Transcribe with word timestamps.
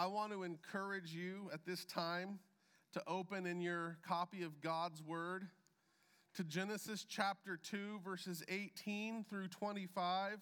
I 0.00 0.06
want 0.06 0.32
to 0.32 0.44
encourage 0.44 1.12
you 1.12 1.50
at 1.52 1.66
this 1.66 1.84
time 1.84 2.38
to 2.94 3.02
open 3.06 3.44
in 3.44 3.60
your 3.60 3.98
copy 4.02 4.44
of 4.44 4.62
God's 4.62 5.02
Word 5.02 5.46
to 6.36 6.42
Genesis 6.42 7.04
chapter 7.06 7.58
2, 7.58 8.00
verses 8.02 8.42
18 8.48 9.26
through 9.28 9.48
25. 9.48 10.38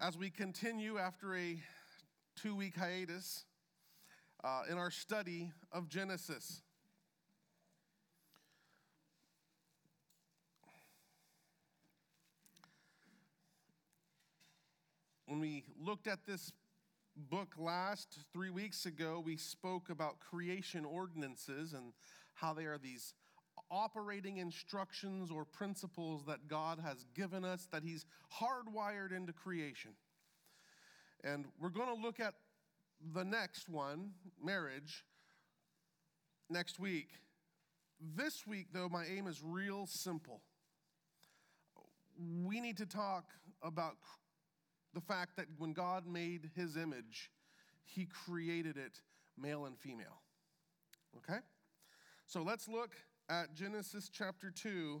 As 0.00 0.16
we 0.16 0.30
continue 0.30 0.96
after 0.96 1.36
a 1.36 1.58
two 2.34 2.54
week 2.56 2.76
hiatus 2.76 3.44
uh, 4.42 4.62
in 4.70 4.78
our 4.78 4.90
study 4.90 5.52
of 5.70 5.90
Genesis. 5.90 6.62
When 15.26 15.40
we 15.40 15.64
looked 15.78 16.06
at 16.06 16.24
this 16.24 16.52
book 17.18 17.54
last 17.58 18.20
three 18.32 18.50
weeks 18.50 18.86
ago, 18.86 19.22
we 19.24 19.36
spoke 19.36 19.90
about 19.90 20.20
creation 20.20 20.84
ordinances 20.84 21.72
and 21.72 21.92
how 22.34 22.54
they 22.54 22.64
are 22.64 22.78
these 22.78 23.14
operating 23.70 24.38
instructions 24.38 25.30
or 25.30 25.44
principles 25.44 26.24
that 26.26 26.48
God 26.48 26.78
has 26.78 27.04
given 27.14 27.44
us 27.44 27.66
that 27.72 27.82
He's 27.82 28.06
hardwired 28.40 29.12
into 29.12 29.32
creation. 29.32 29.92
And 31.24 31.46
we're 31.60 31.70
going 31.70 31.94
to 31.94 32.00
look 32.00 32.20
at 32.20 32.34
the 33.14 33.24
next 33.24 33.68
one, 33.68 34.12
marriage, 34.42 35.04
next 36.48 36.78
week. 36.78 37.08
This 38.00 38.46
week, 38.46 38.68
though, 38.72 38.88
my 38.88 39.04
aim 39.04 39.26
is 39.26 39.42
real 39.42 39.86
simple. 39.86 40.40
We 42.44 42.60
need 42.60 42.76
to 42.78 42.86
talk 42.86 43.24
about 43.62 43.96
the 44.98 45.04
fact 45.04 45.36
that 45.36 45.46
when 45.58 45.72
God 45.72 46.08
made 46.08 46.50
his 46.56 46.76
image, 46.76 47.30
he 47.84 48.04
created 48.04 48.76
it 48.76 49.00
male 49.40 49.66
and 49.66 49.78
female. 49.78 50.22
Okay? 51.18 51.38
So 52.26 52.42
let's 52.42 52.66
look 52.66 52.96
at 53.30 53.54
Genesis 53.54 54.10
chapter 54.12 54.50
2, 54.50 55.00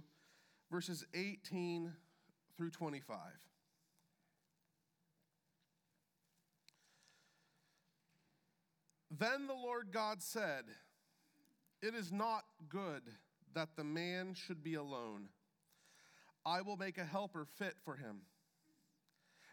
verses 0.70 1.04
18 1.14 1.92
through 2.56 2.70
25. 2.70 3.18
Then 9.10 9.48
the 9.48 9.54
Lord 9.54 9.88
God 9.90 10.22
said, 10.22 10.64
It 11.82 11.96
is 11.96 12.12
not 12.12 12.44
good 12.68 13.02
that 13.52 13.70
the 13.74 13.82
man 13.82 14.34
should 14.34 14.62
be 14.62 14.74
alone. 14.74 15.30
I 16.46 16.60
will 16.60 16.76
make 16.76 16.98
a 16.98 17.04
helper 17.04 17.44
fit 17.58 17.74
for 17.84 17.96
him. 17.96 18.18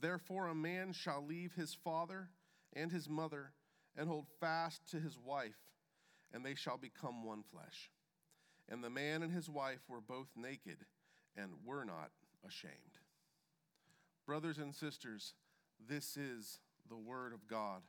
Therefore, 0.00 0.48
a 0.48 0.54
man 0.54 0.92
shall 0.92 1.24
leave 1.24 1.54
his 1.54 1.74
father 1.74 2.28
and 2.74 2.90
his 2.90 3.08
mother 3.08 3.52
and 3.96 4.08
hold 4.08 4.26
fast 4.40 4.88
to 4.90 4.98
his 4.98 5.18
wife, 5.18 5.58
and 6.32 6.44
they 6.44 6.54
shall 6.54 6.76
become 6.76 7.24
one 7.24 7.42
flesh. 7.52 7.90
And 8.68 8.82
the 8.82 8.90
man 8.90 9.22
and 9.22 9.32
his 9.32 9.48
wife 9.48 9.80
were 9.88 10.00
both 10.00 10.28
naked 10.36 10.78
and 11.36 11.50
were 11.64 11.84
not 11.84 12.10
ashamed. 12.46 12.72
Brothers 14.26 14.58
and 14.58 14.74
sisters, 14.74 15.34
this 15.86 16.16
is 16.16 16.58
the 16.88 16.96
word 16.96 17.32
of 17.32 17.46
God. 17.46 17.82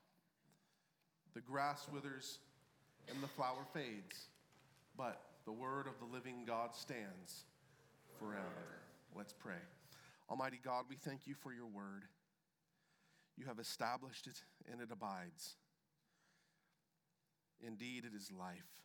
The 1.33 1.41
grass 1.41 1.87
withers 1.91 2.39
and 3.09 3.21
the 3.21 3.27
flower 3.27 3.65
fades, 3.73 4.29
but 4.97 5.21
the 5.45 5.51
word 5.51 5.87
of 5.87 5.93
the 5.99 6.13
living 6.13 6.45
God 6.45 6.75
stands 6.75 7.45
forever. 8.19 8.81
Let's 9.15 9.33
pray. 9.33 9.61
Almighty 10.29 10.59
God, 10.63 10.85
we 10.89 10.95
thank 10.95 11.27
you 11.27 11.35
for 11.35 11.53
your 11.53 11.67
word. 11.67 12.05
You 13.37 13.45
have 13.45 13.59
established 13.59 14.27
it 14.27 14.41
and 14.71 14.81
it 14.81 14.89
abides. 14.91 15.55
Indeed, 17.65 18.05
it 18.05 18.15
is 18.15 18.31
life. 18.31 18.81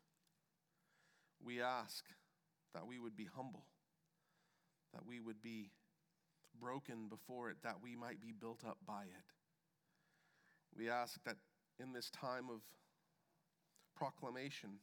We 1.43 1.63
ask 1.63 2.05
that 2.75 2.87
we 2.87 2.99
would 2.99 3.17
be 3.17 3.29
humble, 3.35 3.65
that 4.93 5.07
we 5.07 5.21
would 5.21 5.41
be 5.41 5.71
broken 6.61 7.09
before 7.09 7.51
it, 7.51 7.57
that 7.63 7.77
we 7.83 7.97
might 7.97 8.21
be 8.21 8.33
built 8.39 8.63
up 8.67 8.79
by 8.87 9.05
it. 9.05 9.25
We 10.77 10.91
ask 10.91 11.23
that 11.25 11.37
in 11.79 11.93
this 11.93 12.11
time 12.11 12.49
of 12.51 12.61
proclamation, 13.97 14.81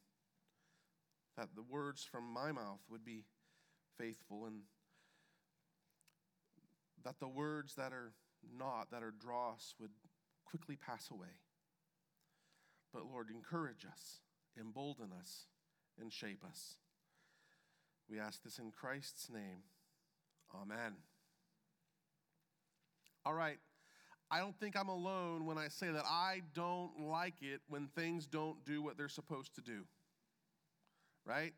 that 1.37 1.49
the 1.55 1.61
words 1.61 2.03
from 2.03 2.23
my 2.23 2.51
mouth 2.51 2.79
would 2.89 3.05
be 3.05 3.25
faithful 3.97 4.45
and 4.45 4.61
that 7.07 7.21
the 7.21 7.27
words 7.27 7.75
that 7.75 7.93
are 7.93 8.11
not, 8.59 8.91
that 8.91 9.01
are 9.01 9.13
dross, 9.17 9.73
would 9.79 9.91
quickly 10.43 10.75
pass 10.75 11.09
away. 11.09 11.39
But 12.93 13.03
Lord, 13.09 13.29
encourage 13.29 13.85
us, 13.89 14.19
embolden 14.59 15.11
us, 15.17 15.45
and 15.99 16.11
shape 16.11 16.43
us. 16.45 16.75
We 18.09 18.19
ask 18.19 18.43
this 18.43 18.59
in 18.59 18.71
Christ's 18.71 19.29
name. 19.29 19.63
Amen. 20.53 20.95
All 23.25 23.33
right. 23.33 23.57
I 24.29 24.39
don't 24.39 24.59
think 24.59 24.75
I'm 24.77 24.89
alone 24.89 25.45
when 25.45 25.57
I 25.57 25.69
say 25.69 25.89
that 25.89 26.03
I 26.05 26.41
don't 26.53 26.91
like 26.99 27.35
it 27.41 27.61
when 27.69 27.87
things 27.95 28.27
don't 28.27 28.65
do 28.65 28.81
what 28.81 28.97
they're 28.97 29.07
supposed 29.07 29.55
to 29.55 29.61
do. 29.61 29.85
Right? 31.25 31.53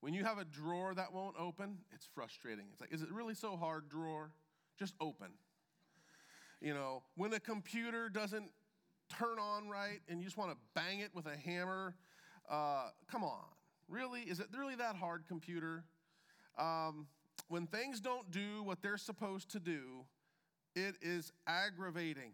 When 0.00 0.14
you 0.14 0.24
have 0.24 0.38
a 0.38 0.44
drawer 0.46 0.94
that 0.94 1.12
won't 1.12 1.36
open, 1.38 1.78
it's 1.92 2.08
frustrating. 2.14 2.64
It's 2.72 2.80
like, 2.80 2.94
is 2.94 3.02
it 3.02 3.12
really 3.12 3.34
so 3.34 3.58
hard, 3.58 3.90
drawer? 3.90 4.30
Just 4.78 4.94
open. 5.00 5.28
You 6.60 6.74
know, 6.74 7.02
when 7.16 7.32
a 7.32 7.40
computer 7.40 8.08
doesn't 8.08 8.50
turn 9.08 9.38
on 9.38 9.68
right 9.68 10.00
and 10.08 10.18
you 10.18 10.24
just 10.24 10.36
want 10.36 10.50
to 10.50 10.56
bang 10.74 11.00
it 11.00 11.10
with 11.14 11.26
a 11.26 11.36
hammer, 11.36 11.94
uh, 12.48 12.88
come 13.10 13.24
on. 13.24 13.44
Really? 13.88 14.22
Is 14.22 14.40
it 14.40 14.46
really 14.56 14.74
that 14.76 14.96
hard, 14.96 15.24
computer? 15.28 15.84
Um, 16.58 17.06
when 17.48 17.66
things 17.66 18.00
don't 18.00 18.30
do 18.30 18.62
what 18.62 18.82
they're 18.82 18.96
supposed 18.96 19.50
to 19.52 19.60
do, 19.60 20.06
it 20.74 20.96
is 21.00 21.32
aggravating. 21.46 22.32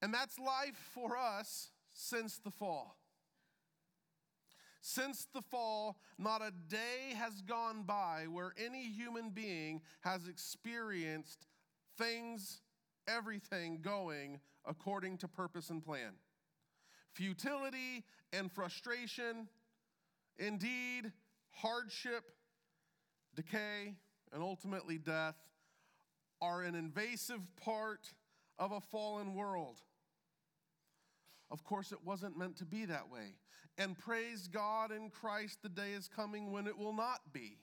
And 0.00 0.12
that's 0.12 0.38
life 0.38 0.76
for 0.94 1.16
us 1.16 1.70
since 1.92 2.38
the 2.38 2.50
fall. 2.50 2.96
Since 4.84 5.28
the 5.32 5.40
fall, 5.40 5.96
not 6.18 6.42
a 6.42 6.50
day 6.68 7.14
has 7.16 7.40
gone 7.42 7.84
by 7.84 8.26
where 8.28 8.52
any 8.62 8.82
human 8.90 9.30
being 9.30 9.80
has 10.00 10.26
experienced 10.26 11.46
things, 11.96 12.60
everything 13.06 13.78
going 13.80 14.40
according 14.66 15.18
to 15.18 15.28
purpose 15.28 15.70
and 15.70 15.84
plan. 15.84 16.14
Futility 17.12 18.04
and 18.32 18.50
frustration, 18.50 19.48
indeed, 20.36 21.12
hardship, 21.52 22.24
decay, 23.36 23.94
and 24.32 24.42
ultimately 24.42 24.98
death 24.98 25.36
are 26.40 26.62
an 26.62 26.74
invasive 26.74 27.40
part 27.64 28.12
of 28.58 28.72
a 28.72 28.80
fallen 28.80 29.34
world. 29.34 29.76
Of 31.52 31.62
course, 31.62 31.92
it 31.92 31.98
wasn't 32.04 32.36
meant 32.36 32.56
to 32.56 32.64
be 32.64 32.86
that 32.86 33.08
way. 33.08 33.36
And 33.78 33.98
praise 33.98 34.48
God 34.48 34.92
in 34.92 35.10
Christ, 35.10 35.58
the 35.62 35.68
day 35.68 35.92
is 35.92 36.08
coming 36.08 36.52
when 36.52 36.66
it 36.66 36.76
will 36.76 36.92
not 36.92 37.32
be. 37.32 37.58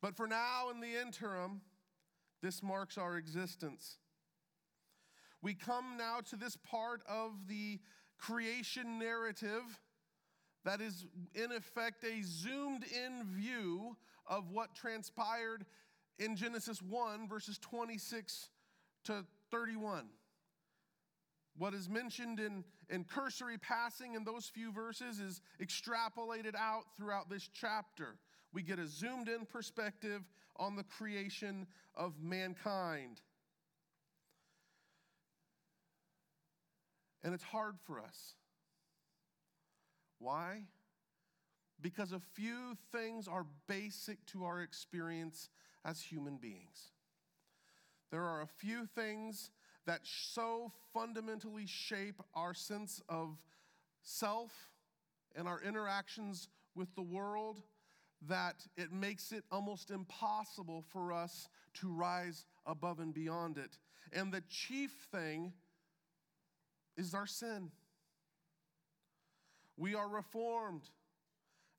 But 0.00 0.16
for 0.16 0.26
now, 0.26 0.70
in 0.70 0.80
the 0.80 1.00
interim, 1.00 1.60
this 2.42 2.62
marks 2.62 2.96
our 2.96 3.16
existence. 3.16 3.98
we 5.42 5.54
come 5.54 5.96
now 5.98 6.20
to 6.30 6.36
this 6.36 6.56
part 6.56 7.02
of 7.08 7.32
the 7.48 7.78
creation 8.18 8.98
narrative 8.98 9.80
that 10.64 10.80
is, 10.80 11.06
in 11.34 11.52
effect, 11.52 12.04
a 12.04 12.22
zoomed 12.22 12.84
in 12.84 13.24
view 13.24 13.96
of 14.26 14.50
what 14.50 14.74
transpired 14.74 15.64
in 16.18 16.36
Genesis 16.36 16.82
1, 16.82 17.28
verses 17.28 17.58
26 17.58 18.48
to 19.04 19.24
31. 19.50 20.06
What 21.58 21.72
is 21.72 21.88
mentioned 21.88 22.38
in, 22.38 22.64
in 22.90 23.04
cursory 23.04 23.56
passing 23.56 24.14
in 24.14 24.24
those 24.24 24.46
few 24.46 24.72
verses 24.72 25.20
is 25.20 25.40
extrapolated 25.60 26.54
out 26.54 26.84
throughout 26.96 27.30
this 27.30 27.48
chapter. 27.52 28.18
We 28.52 28.62
get 28.62 28.78
a 28.78 28.86
zoomed 28.86 29.28
in 29.28 29.46
perspective 29.46 30.22
on 30.56 30.76
the 30.76 30.84
creation 30.84 31.66
of 31.94 32.14
mankind. 32.20 33.20
And 37.22 37.34
it's 37.34 37.42
hard 37.42 37.76
for 37.86 38.00
us. 38.00 38.34
Why? 40.18 40.62
Because 41.80 42.12
a 42.12 42.20
few 42.34 42.76
things 42.92 43.28
are 43.28 43.46
basic 43.66 44.24
to 44.26 44.44
our 44.44 44.60
experience 44.60 45.48
as 45.84 46.02
human 46.02 46.36
beings. 46.36 46.92
There 48.10 48.22
are 48.22 48.42
a 48.42 48.46
few 48.46 48.86
things 48.86 49.50
that 49.86 50.00
so 50.02 50.72
fundamentally 50.92 51.66
shape 51.66 52.20
our 52.34 52.54
sense 52.54 53.00
of 53.08 53.38
self 54.02 54.52
and 55.34 55.46
our 55.46 55.60
interactions 55.60 56.48
with 56.74 56.94
the 56.94 57.02
world 57.02 57.62
that 58.28 58.66
it 58.76 58.92
makes 58.92 59.32
it 59.32 59.44
almost 59.50 59.90
impossible 59.90 60.82
for 60.92 61.12
us 61.12 61.48
to 61.74 61.88
rise 61.88 62.46
above 62.66 62.98
and 62.98 63.14
beyond 63.14 63.58
it. 63.58 63.78
And 64.12 64.32
the 64.32 64.42
chief 64.48 64.92
thing 65.12 65.52
is 66.96 67.14
our 67.14 67.26
sin. 67.26 67.70
We 69.76 69.94
are 69.94 70.08
reformed. 70.08 70.82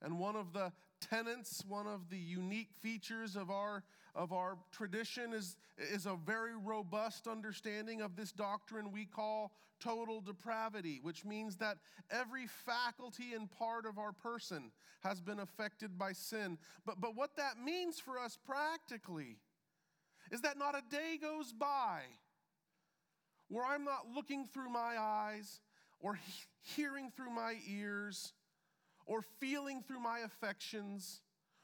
And 0.02 0.20
one 0.20 0.36
of 0.36 0.54
the 0.54 0.72
tenets, 1.02 1.64
one 1.68 1.88
of 1.88 2.10
the 2.10 2.18
unique 2.18 2.70
features 2.82 3.36
of 3.36 3.50
our, 3.50 3.84
of 4.18 4.34
our 4.34 4.58
tradition 4.72 5.32
is, 5.32 5.56
is 5.78 6.08
a 6.08 6.18
very 6.26 6.56
robust 6.56 7.28
understanding 7.28 8.02
of 8.02 8.16
this 8.16 8.32
doctrine 8.32 8.92
we 8.92 9.06
call 9.06 9.52
total 9.80 10.22
depravity, 10.22 11.00
which 11.04 11.24
means 11.24 11.56
that 11.58 11.78
every 12.10 12.48
faculty 12.48 13.36
and 13.36 13.50
part 13.52 13.86
of 13.86 14.00
our 14.00 14.12
person 14.12 14.72
has 15.02 15.22
been 15.22 15.40
affected 15.40 16.00
by 16.00 16.12
sin. 16.14 16.58
But, 16.84 17.00
but 17.00 17.16
what 17.16 17.36
that 17.38 17.60
means 17.64 18.00
for 18.00 18.18
us 18.18 18.38
practically 18.44 19.38
is 20.32 20.42
that 20.42 20.58
not 20.58 20.76
a 20.76 20.82
day 20.90 21.20
goes 21.22 21.54
by 21.54 22.02
where 23.50 23.66
I'm 23.66 23.86
not 23.86 24.08
looking 24.14 24.48
through 24.52 24.70
my 24.70 24.96
eyes 25.00 25.62
or 26.00 26.16
he- 26.16 26.82
hearing 26.82 27.12
through 27.16 27.30
my 27.30 27.56
ears 27.70 28.34
or 29.06 29.22
feeling 29.40 29.84
through 29.88 30.02
my 30.02 30.20
affections 30.20 31.22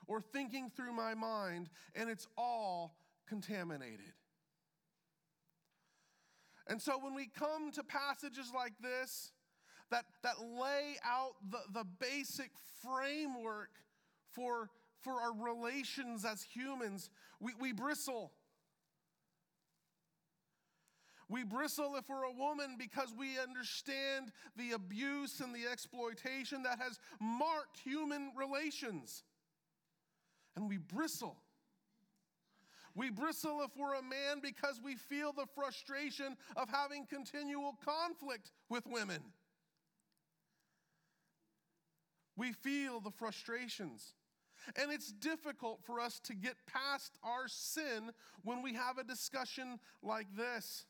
or 0.08 0.22
thinking 0.22 0.70
through 0.70 0.94
my 0.94 1.14
mind, 1.14 1.70
and 1.96 2.10
it's 2.10 2.28
all 2.38 2.96
contaminated. 3.28 4.14
And 6.68 6.82
so 6.82 6.98
when 6.98 7.14
we 7.14 7.28
come 7.28 7.72
to 7.72 7.84
passages 7.84 8.52
like 8.56 8.74
this 8.82 9.32
that, 9.92 10.06
that 10.24 10.36
lay 10.40 10.96
out 11.06 11.34
the, 11.52 11.60
the 11.74 11.86
basic 12.00 12.52
framework 12.82 13.70
for, 14.32 14.70
for 15.02 15.14
our 15.14 15.34
relations 15.34 16.26
as 16.26 16.42
humans, 16.42 17.10
we, 17.40 17.52
we 17.60 17.74
bristle. 17.74 18.32
We 21.30 21.44
bristle 21.44 21.96
if 21.98 22.10
we're 22.10 22.24
a 22.24 22.32
woman 22.32 22.76
because 22.78 23.14
we 23.18 23.40
understand 23.40 24.32
the 24.56 24.72
abuse 24.72 25.40
and 25.40 25.54
the 25.54 25.70
exploitation 25.72 26.64
that 26.64 26.80
has 26.80 27.00
marked 27.20 27.78
human 27.84 28.32
relations. 28.38 29.24
And 30.56 30.68
we 30.70 30.78
bristle. 30.78 31.38
We 32.96 33.10
bristle 33.10 33.62
if 33.64 33.72
we're 33.76 33.96
a 33.96 34.04
man 34.04 34.40
because 34.42 34.80
we 34.84 34.96
feel 34.96 35.34
the 35.34 35.48
frustration 35.56 36.38
of 36.56 36.70
having 36.70 37.08
continual 37.08 37.76
conflict 37.84 38.52
with 38.70 38.86
women. 38.86 39.20
We 42.36 42.52
feel 42.52 43.00
the 43.00 43.12
frustrations. 43.12 44.14
And 44.80 44.92
it's 44.92 45.12
difficult 45.12 45.82
for 45.84 46.00
us 46.00 46.20
to 46.22 46.34
get 46.34 46.56
past 46.68 47.18
our 47.24 47.48
sin 47.48 48.12
when 48.44 48.62
we 48.62 48.74
have 48.76 48.98
a 48.98 49.04
discussion 49.04 49.80
like 50.02 50.28
this. 50.38 50.86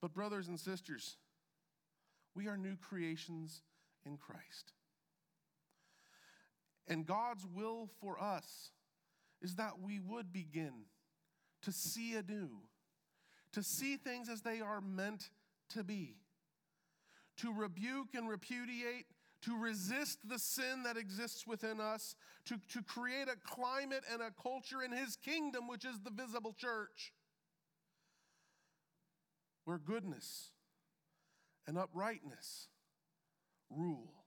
But, 0.00 0.12
brothers 0.12 0.48
and 0.48 0.58
sisters, 0.58 1.16
we 2.34 2.48
are 2.48 2.56
new 2.56 2.76
creations 2.76 3.62
in 4.04 4.16
Christ. 4.16 4.72
And 6.88 7.06
God's 7.06 7.46
will 7.46 7.88
for 8.00 8.20
us 8.20 8.70
is 9.40 9.56
that 9.56 9.80
we 9.80 10.00
would 10.00 10.32
begin 10.32 10.72
to 11.62 11.72
see 11.72 12.14
anew, 12.14 12.50
to 13.52 13.62
see 13.62 13.96
things 13.96 14.28
as 14.28 14.42
they 14.42 14.60
are 14.60 14.80
meant 14.80 15.30
to 15.70 15.84
be, 15.84 16.16
to 17.38 17.52
rebuke 17.52 18.14
and 18.14 18.28
repudiate, 18.28 19.06
to 19.42 19.56
resist 19.56 20.18
the 20.28 20.38
sin 20.38 20.82
that 20.84 20.96
exists 20.96 21.46
within 21.46 21.80
us, 21.80 22.14
to, 22.44 22.58
to 22.72 22.82
create 22.82 23.28
a 23.28 23.36
climate 23.48 24.04
and 24.12 24.22
a 24.22 24.30
culture 24.40 24.82
in 24.82 24.92
His 24.92 25.16
kingdom, 25.16 25.68
which 25.68 25.84
is 25.84 25.98
the 26.00 26.10
visible 26.10 26.52
church 26.52 27.12
where 29.64 29.78
goodness 29.78 30.50
and 31.66 31.78
uprightness 31.78 32.68
rule. 33.70 34.21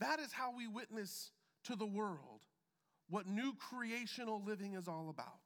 That 0.00 0.20
is 0.20 0.32
how 0.32 0.54
we 0.56 0.66
witness 0.66 1.30
to 1.64 1.76
the 1.76 1.86
world 1.86 2.40
what 3.08 3.26
new 3.26 3.54
creational 3.54 4.42
living 4.44 4.74
is 4.74 4.88
all 4.88 5.08
about. 5.10 5.40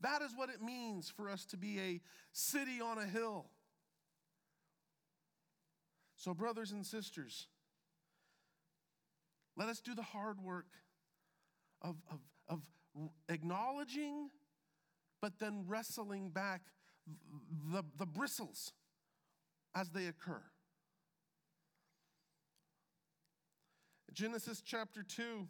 That 0.00 0.22
is 0.22 0.32
what 0.36 0.48
it 0.50 0.62
means 0.62 1.10
for 1.10 1.28
us 1.28 1.44
to 1.46 1.56
be 1.56 1.78
a 1.80 2.00
city 2.32 2.80
on 2.80 2.98
a 2.98 3.06
hill. 3.06 3.46
So, 6.16 6.34
brothers 6.34 6.72
and 6.72 6.84
sisters, 6.86 7.48
let 9.56 9.68
us 9.68 9.80
do 9.80 9.94
the 9.94 10.02
hard 10.02 10.40
work 10.40 10.68
of, 11.82 11.96
of, 12.10 12.20
of 12.48 12.60
acknowledging, 13.28 14.30
but 15.20 15.38
then 15.38 15.64
wrestling 15.66 16.30
back 16.30 16.62
the, 17.72 17.82
the 17.98 18.06
bristles 18.06 18.72
as 19.74 19.90
they 19.90 20.06
occur. 20.06 20.42
Genesis 24.12 24.60
chapter 24.64 25.02
2, 25.02 25.46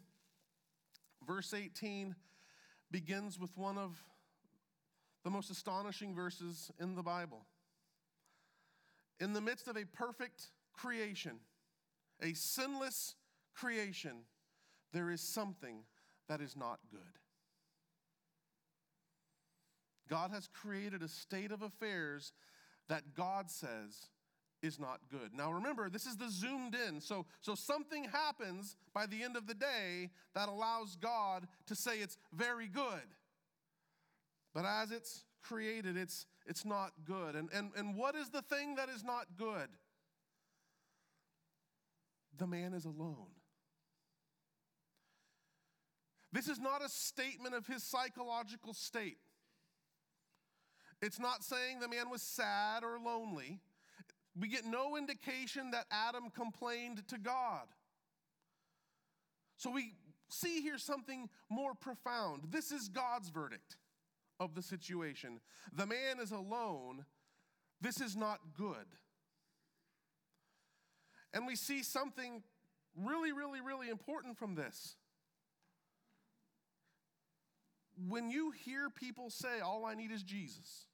verse 1.25 1.53
18, 1.53 2.15
begins 2.91 3.39
with 3.39 3.57
one 3.57 3.77
of 3.77 4.03
the 5.23 5.29
most 5.29 5.49
astonishing 5.49 6.13
verses 6.13 6.71
in 6.79 6.95
the 6.95 7.01
Bible. 7.03 7.45
In 9.19 9.33
the 9.33 9.41
midst 9.41 9.67
of 9.67 9.77
a 9.77 9.85
perfect 9.85 10.47
creation, 10.73 11.39
a 12.21 12.33
sinless 12.33 13.15
creation, 13.55 14.23
there 14.93 15.09
is 15.09 15.21
something 15.21 15.83
that 16.27 16.41
is 16.41 16.55
not 16.55 16.79
good. 16.91 17.01
God 20.09 20.31
has 20.31 20.47
created 20.47 21.01
a 21.01 21.07
state 21.07 21.51
of 21.51 21.61
affairs 21.61 22.33
that 22.89 23.15
God 23.15 23.49
says 23.49 24.09
is 24.61 24.79
not 24.79 24.99
good. 25.09 25.31
Now 25.35 25.51
remember, 25.51 25.89
this 25.89 26.05
is 26.05 26.17
the 26.17 26.29
zoomed 26.29 26.75
in. 26.87 27.01
So, 27.01 27.25
so 27.41 27.55
something 27.55 28.05
happens 28.05 28.75
by 28.93 29.05
the 29.05 29.23
end 29.23 29.35
of 29.35 29.47
the 29.47 29.53
day 29.53 30.09
that 30.35 30.49
allows 30.49 30.95
God 30.95 31.47
to 31.67 31.75
say 31.75 31.97
it's 31.99 32.17
very 32.33 32.67
good. 32.67 33.01
But 34.53 34.65
as 34.65 34.91
it's 34.91 35.23
created, 35.41 35.97
it's, 35.97 36.25
it's 36.45 36.65
not 36.65 36.91
good. 37.05 37.35
And, 37.35 37.49
and, 37.53 37.71
and 37.75 37.95
what 37.95 38.15
is 38.15 38.29
the 38.29 38.41
thing 38.41 38.75
that 38.75 38.89
is 38.89 39.03
not 39.03 39.25
good? 39.37 39.69
The 42.37 42.47
man 42.47 42.73
is 42.73 42.85
alone. 42.85 43.27
This 46.33 46.47
is 46.47 46.59
not 46.59 46.83
a 46.83 46.89
statement 46.89 47.55
of 47.55 47.67
his 47.67 47.83
psychological 47.83 48.73
state. 48.73 49.17
It's 51.01 51.19
not 51.19 51.43
saying 51.43 51.79
the 51.79 51.89
man 51.89 52.09
was 52.09 52.21
sad 52.21 52.83
or 52.83 52.99
lonely. 53.03 53.59
We 54.39 54.47
get 54.47 54.65
no 54.65 54.97
indication 54.97 55.71
that 55.71 55.85
Adam 55.91 56.29
complained 56.29 57.07
to 57.09 57.17
God. 57.17 57.67
So 59.57 59.69
we 59.69 59.93
see 60.29 60.61
here 60.61 60.77
something 60.77 61.29
more 61.49 61.73
profound. 61.73 62.45
This 62.49 62.71
is 62.71 62.87
God's 62.87 63.29
verdict 63.29 63.77
of 64.39 64.55
the 64.55 64.61
situation. 64.61 65.39
The 65.73 65.85
man 65.85 66.19
is 66.21 66.31
alone. 66.31 67.05
This 67.81 67.99
is 67.99 68.15
not 68.15 68.39
good. 68.57 68.87
And 71.33 71.45
we 71.45 71.55
see 71.55 71.83
something 71.83 72.43
really, 72.95 73.31
really, 73.31 73.61
really 73.61 73.89
important 73.89 74.37
from 74.37 74.55
this. 74.55 74.95
When 78.07 78.29
you 78.29 78.51
hear 78.51 78.89
people 78.89 79.29
say, 79.29 79.59
All 79.59 79.85
I 79.85 79.93
need 79.93 80.11
is 80.11 80.23
Jesus, 80.23 80.87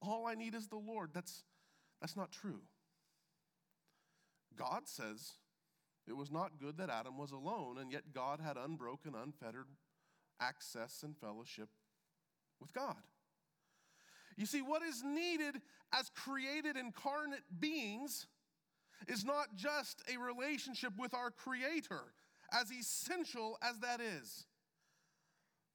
all 0.00 0.26
I 0.26 0.34
need 0.34 0.54
is 0.54 0.68
the 0.68 0.76
Lord. 0.76 1.10
That's, 1.12 1.44
that's 2.02 2.16
not 2.16 2.32
true. 2.32 2.58
God 4.58 4.82
says 4.86 5.34
it 6.08 6.16
was 6.16 6.32
not 6.32 6.58
good 6.60 6.76
that 6.78 6.90
Adam 6.90 7.16
was 7.16 7.30
alone, 7.30 7.78
and 7.78 7.92
yet 7.92 8.12
God 8.12 8.40
had 8.40 8.56
unbroken, 8.56 9.14
unfettered 9.14 9.68
access 10.40 11.04
and 11.04 11.16
fellowship 11.16 11.68
with 12.60 12.72
God. 12.74 12.96
You 14.36 14.46
see, 14.46 14.62
what 14.62 14.82
is 14.82 15.04
needed 15.04 15.60
as 15.92 16.10
created 16.10 16.76
incarnate 16.76 17.44
beings 17.60 18.26
is 19.06 19.24
not 19.24 19.54
just 19.54 20.02
a 20.12 20.18
relationship 20.18 20.92
with 20.98 21.14
our 21.14 21.30
Creator, 21.30 22.02
as 22.52 22.72
essential 22.72 23.58
as 23.62 23.78
that 23.78 24.00
is. 24.00 24.46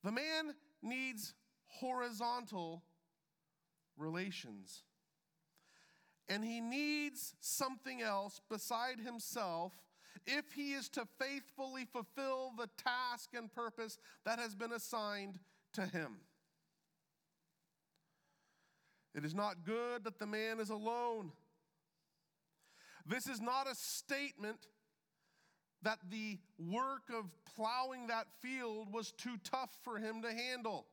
The 0.03 0.12
man 0.12 0.55
needs 0.81 1.36
horizontal 1.67 2.84
relations. 3.98 4.84
And 6.29 6.43
he 6.43 6.60
needs 6.60 7.34
something 7.39 8.01
else 8.01 8.41
beside 8.50 9.00
himself 9.00 9.74
if 10.25 10.51
he 10.53 10.74
is 10.74 10.89
to 10.89 11.07
faithfully 11.19 11.86
fulfill 11.86 12.51
the 12.57 12.67
task 12.77 13.29
and 13.34 13.53
purpose 13.53 13.98
that 14.25 14.39
has 14.39 14.55
been 14.55 14.74
assigned 14.74 15.39
to 15.74 15.86
him. 15.86 16.17
It 19.15 19.24
is 19.24 19.34
not 19.34 19.63
good 19.63 20.03
that 20.03 20.19
the 20.19 20.25
man 20.27 20.60
is 20.60 20.69
alone. 20.69 21.31
This 23.05 23.27
is 23.27 23.39
not 23.39 23.67
a 23.72 23.74
statement 23.74 24.67
that 25.81 26.00
the 26.10 26.38
work 26.60 27.03
of 27.17 27.25
plowing 27.55 28.07
that 28.07 28.27
field 28.41 28.91
was 28.91 29.12
too 29.13 29.38
tough 29.43 29.69
for 29.84 29.98
him 29.98 30.22
to 30.24 30.34
handle. 30.34 30.86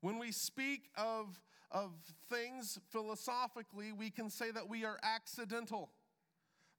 When 0.00 0.18
we 0.18 0.32
speak 0.32 0.88
of, 0.96 1.40
of 1.70 1.92
things 2.30 2.78
philosophically, 2.90 3.92
we 3.92 4.10
can 4.10 4.30
say 4.30 4.50
that 4.50 4.68
we 4.68 4.84
are 4.84 4.98
accidental. 5.02 5.90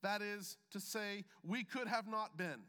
That 0.01 0.22
is 0.22 0.58
to 0.72 0.79
say, 0.79 1.25
we 1.43 1.63
could 1.63 1.88
have 1.88 2.08
not 2.08 2.38
been. 2.38 2.63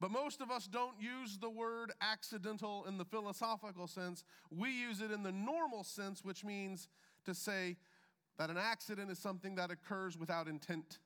But 0.00 0.10
most 0.10 0.40
of 0.40 0.50
us 0.50 0.66
don't 0.66 1.00
use 1.00 1.38
the 1.38 1.50
word 1.50 1.92
accidental 2.00 2.84
in 2.86 2.98
the 2.98 3.04
philosophical 3.04 3.88
sense. 3.88 4.22
We 4.50 4.70
use 4.70 5.00
it 5.00 5.10
in 5.10 5.22
the 5.22 5.32
normal 5.32 5.82
sense, 5.82 6.24
which 6.24 6.44
means 6.44 6.88
to 7.24 7.34
say 7.34 7.76
that 8.38 8.50
an 8.50 8.56
accident 8.56 9.10
is 9.10 9.18
something 9.18 9.56
that 9.56 9.70
occurs 9.70 10.16
without 10.16 10.46
intent 10.46 10.98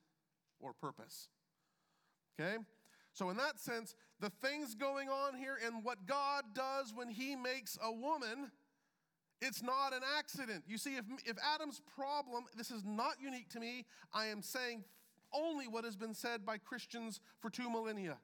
or 0.59 0.73
purpose. 0.73 1.27
Okay? 2.39 2.57
So, 3.13 3.29
in 3.29 3.37
that 3.37 3.59
sense, 3.59 3.95
the 4.19 4.29
things 4.29 4.75
going 4.75 5.09
on 5.09 5.35
here 5.35 5.57
and 5.65 5.83
what 5.83 6.05
God 6.05 6.43
does 6.53 6.93
when 6.93 7.09
He 7.09 7.35
makes 7.35 7.77
a 7.81 7.91
woman, 7.91 8.51
it's 9.43 9.61
not 9.61 9.93
an 9.93 10.01
accident. 10.17 10.63
You 10.67 10.77
see, 10.77 10.95
if, 10.95 11.05
if 11.25 11.37
Adam's 11.53 11.81
problem, 11.95 12.45
this 12.55 12.71
is 12.71 12.83
not 12.85 13.15
unique 13.21 13.49
to 13.49 13.59
me, 13.59 13.85
I 14.13 14.27
am 14.27 14.41
saying 14.41 14.83
only 15.33 15.67
what 15.67 15.83
has 15.83 15.97
been 15.97 16.13
said 16.13 16.45
by 16.45 16.57
Christians 16.57 17.19
for 17.39 17.49
two 17.49 17.69
millennia. 17.69 18.17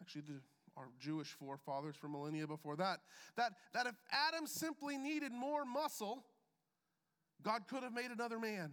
Actually, 0.00 0.22
the, 0.22 0.40
our 0.76 0.88
Jewish 1.00 1.28
forefathers 1.28 1.96
for 1.96 2.08
millennia 2.08 2.46
before 2.46 2.76
that. 2.76 2.98
That, 3.36 3.52
that 3.72 3.86
if 3.86 3.94
Adam 4.12 4.46
simply 4.46 4.98
needed 4.98 5.32
more 5.32 5.64
muscle, 5.64 6.24
God 7.42 7.62
could 7.68 7.82
have 7.82 7.94
made 7.94 8.10
another 8.10 8.38
man. 8.38 8.72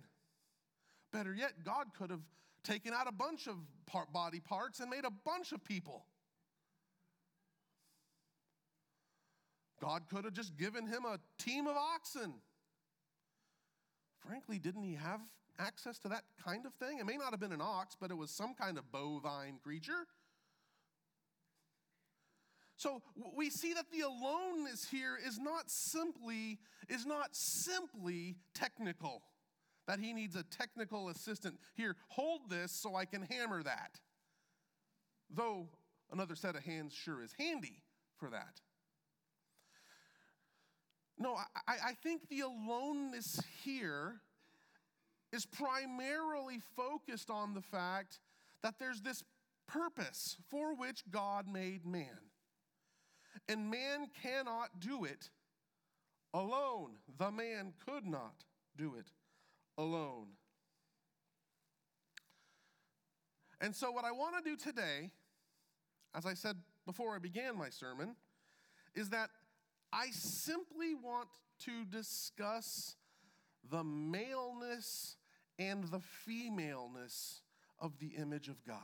Better 1.14 1.34
yet, 1.34 1.64
God 1.64 1.88
could 1.98 2.10
have 2.10 2.22
taken 2.64 2.94
out 2.94 3.08
a 3.08 3.12
bunch 3.12 3.48
of 3.48 3.56
part, 3.86 4.12
body 4.12 4.42
parts 4.42 4.80
and 4.82 4.90
made 4.90 5.06
a 5.06 5.12
bunch 5.12 5.54
of 5.54 5.64
people. 5.64 6.06
God 9.82 10.04
could 10.10 10.26
have 10.26 10.34
just 10.34 10.58
given 10.58 10.88
him 10.88 11.06
a 11.06 11.20
team 11.38 11.68
of 11.68 11.76
oxen. 11.76 12.36
Frankly, 14.26 14.58
didn't 14.58 14.84
he 14.84 14.96
have 14.96 15.20
access 15.60 16.00
to 16.00 16.10
that 16.10 16.24
kind 16.44 16.66
of 16.66 16.74
thing? 16.74 17.00
It 17.00 17.06
may 17.06 17.18
not 17.18 17.32
have 17.32 17.40
been 17.40 17.52
an 17.52 17.62
ox, 17.62 17.96
but 18.00 18.12
it 18.12 18.18
was 18.18 18.36
some 18.36 18.54
kind 18.54 18.78
of 18.78 18.92
bovine 18.92 19.60
creature. 19.64 20.08
So 22.78 23.02
we 23.36 23.50
see 23.50 23.74
that 23.74 23.86
the 23.92 24.02
aloneness 24.02 24.88
here 24.92 25.18
is 25.26 25.40
not 25.40 25.64
simply 25.68 26.60
is 26.90 27.06
not 27.06 27.30
simply 27.32 28.36
technical. 28.54 29.24
That 29.88 30.00
he 30.00 30.14
needs 30.14 30.36
a 30.36 30.44
technical 30.44 31.10
assistant. 31.10 31.60
Here, 31.76 31.96
hold 32.10 32.50
this 32.50 32.72
so 32.82 32.96
I 32.96 33.06
can 33.06 33.22
hammer 33.22 33.62
that. 33.64 34.00
Though 35.30 35.70
another 36.12 36.36
set 36.36 36.56
of 36.56 36.64
hands 36.64 36.94
sure 36.94 37.24
is 37.24 37.34
handy 37.38 37.84
for 38.18 38.30
that. 38.32 38.62
No, 41.18 41.36
I, 41.68 41.74
I 41.90 41.94
think 42.04 42.28
the 42.30 42.42
aloneness 42.42 43.42
here 43.64 44.16
is 45.32 45.46
primarily 45.46 46.60
focused 46.76 47.30
on 47.30 47.54
the 47.54 47.62
fact 47.62 48.20
that 48.64 48.76
there's 48.80 49.02
this 49.02 49.24
purpose 49.68 50.38
for 50.50 50.76
which 50.76 51.04
God 51.10 51.48
made 51.48 51.86
man. 51.86 52.20
And 53.48 53.70
man 53.70 54.08
cannot 54.22 54.80
do 54.80 55.06
it 55.06 55.30
alone. 56.34 56.92
The 57.18 57.32
man 57.32 57.74
could 57.86 58.06
not 58.06 58.44
do 58.78 58.96
it 58.96 59.12
alone. 59.78 60.28
And 63.62 63.76
so, 63.76 63.92
what 63.92 64.06
I 64.06 64.12
want 64.12 64.44
to 64.44 64.50
do 64.50 64.56
today, 64.58 65.12
as 66.14 66.26
I 66.26 66.34
said 66.34 66.58
before 66.86 67.16
I 67.16 67.20
began 67.20 67.58
my 67.58 67.70
sermon, 67.70 68.16
is 68.96 69.10
that 69.10 69.30
I 69.96 70.08
simply 70.12 70.94
want 70.94 71.30
to 71.62 71.86
discuss 71.86 72.96
the 73.72 73.84
maleness 73.84 75.16
and 75.58 75.86
the 75.86 76.02
femaleness 76.02 77.42
of 77.80 77.98
the 78.00 78.08
image 78.18 78.50
of 78.50 78.64
God. 78.66 78.78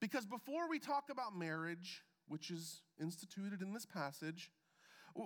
Because 0.00 0.24
before 0.24 0.70
we 0.70 0.78
talk 0.78 1.10
about 1.10 1.36
marriage, 1.36 2.02
which 2.28 2.50
is 2.50 2.80
instituted 2.98 3.60
in 3.60 3.74
this 3.74 3.84
passage, 3.84 4.50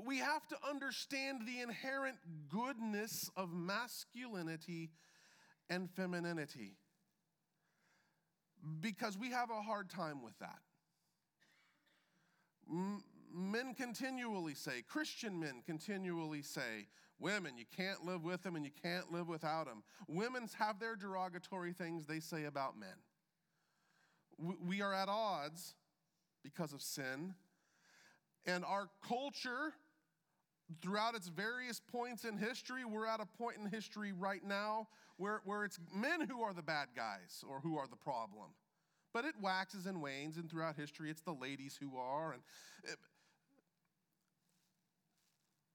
we 0.04 0.18
have 0.18 0.48
to 0.48 0.56
understand 0.68 1.42
the 1.46 1.60
inherent 1.60 2.16
goodness 2.48 3.30
of 3.36 3.52
masculinity 3.52 4.90
and 5.70 5.88
femininity. 5.88 6.78
Because 8.80 9.16
we 9.16 9.30
have 9.30 9.50
a 9.50 9.62
hard 9.62 9.88
time 9.88 10.20
with 10.20 10.36
that. 10.40 10.58
Men 13.32 13.74
continually 13.74 14.54
say, 14.54 14.82
Christian 14.88 15.40
men 15.40 15.62
continually 15.66 16.42
say, 16.42 16.86
women, 17.18 17.56
you 17.56 17.64
can't 17.76 18.04
live 18.04 18.22
with 18.22 18.42
them 18.42 18.56
and 18.56 18.64
you 18.64 18.70
can't 18.82 19.12
live 19.12 19.28
without 19.28 19.66
them. 19.66 19.82
Women 20.08 20.48
have 20.58 20.78
their 20.78 20.96
derogatory 20.96 21.72
things 21.72 22.06
they 22.06 22.20
say 22.20 22.44
about 22.44 22.78
men. 22.78 22.96
We 24.66 24.82
are 24.82 24.92
at 24.92 25.08
odds 25.08 25.74
because 26.42 26.72
of 26.72 26.82
sin. 26.82 27.34
And 28.46 28.64
our 28.64 28.88
culture, 29.06 29.72
throughout 30.82 31.14
its 31.14 31.28
various 31.28 31.80
points 31.80 32.24
in 32.24 32.36
history, 32.36 32.84
we're 32.84 33.06
at 33.06 33.20
a 33.20 33.26
point 33.26 33.56
in 33.56 33.70
history 33.70 34.12
right 34.12 34.44
now 34.44 34.88
where, 35.16 35.40
where 35.44 35.64
it's 35.64 35.78
men 35.94 36.28
who 36.28 36.42
are 36.42 36.52
the 36.52 36.62
bad 36.62 36.88
guys 36.94 37.44
or 37.48 37.60
who 37.60 37.78
are 37.78 37.86
the 37.86 37.96
problem. 37.96 38.50
But 39.14 39.24
it 39.24 39.34
waxes 39.40 39.86
and 39.86 40.02
wanes, 40.02 40.36
and 40.36 40.50
throughout 40.50 40.76
history, 40.76 41.10
it's 41.10 41.22
the 41.22 41.32
ladies 41.32 41.78
who 41.80 41.96
are. 41.96 42.32
And 42.32 42.42
it, 42.82 42.98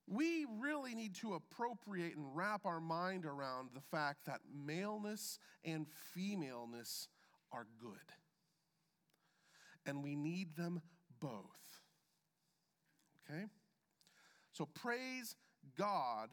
we 0.06 0.46
really 0.60 0.94
need 0.94 1.16
to 1.16 1.34
appropriate 1.34 2.16
and 2.16 2.36
wrap 2.36 2.66
our 2.66 2.80
mind 2.80 3.26
around 3.26 3.70
the 3.74 3.80
fact 3.80 4.26
that 4.26 4.40
maleness 4.54 5.40
and 5.64 5.86
femaleness 6.14 7.08
are 7.52 7.66
good 7.80 7.96
and 9.86 10.02
we 10.02 10.16
need 10.16 10.56
them 10.56 10.80
both. 11.20 11.80
Okay? 13.28 13.44
So 14.52 14.66
praise 14.66 15.36
God 15.76 16.30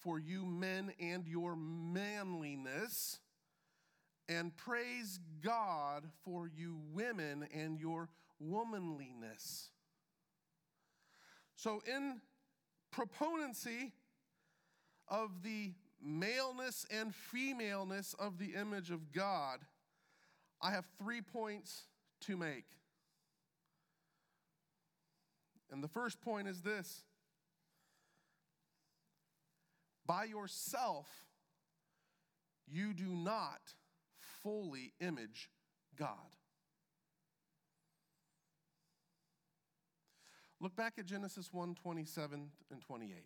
for 0.00 0.18
you 0.18 0.44
men 0.44 0.92
and 1.00 1.26
your 1.26 1.56
manliness, 1.56 3.20
and 4.36 4.56
praise 4.56 5.20
God 5.42 6.04
for 6.24 6.48
you 6.48 6.78
women 6.92 7.46
and 7.54 7.78
your 7.78 8.08
womanliness. 8.38 9.70
So, 11.56 11.82
in 11.86 12.20
proponency 12.90 13.92
of 15.08 15.42
the 15.42 15.72
maleness 16.02 16.86
and 16.90 17.14
femaleness 17.14 18.14
of 18.18 18.38
the 18.38 18.54
image 18.54 18.90
of 18.90 19.12
God, 19.12 19.60
I 20.60 20.70
have 20.70 20.84
three 20.98 21.20
points 21.20 21.84
to 22.22 22.36
make. 22.36 22.64
And 25.70 25.82
the 25.82 25.88
first 25.88 26.20
point 26.20 26.48
is 26.48 26.62
this 26.62 27.02
by 30.06 30.24
yourself, 30.24 31.06
you 32.66 32.92
do 32.92 33.08
not 33.08 33.60
fully 34.42 34.92
image 35.00 35.50
God. 35.96 36.08
Look 40.60 40.76
back 40.76 40.94
at 40.98 41.06
Genesis 41.06 41.52
1 41.52 41.74
27 41.74 42.50
and 42.70 42.80
28. 42.80 43.16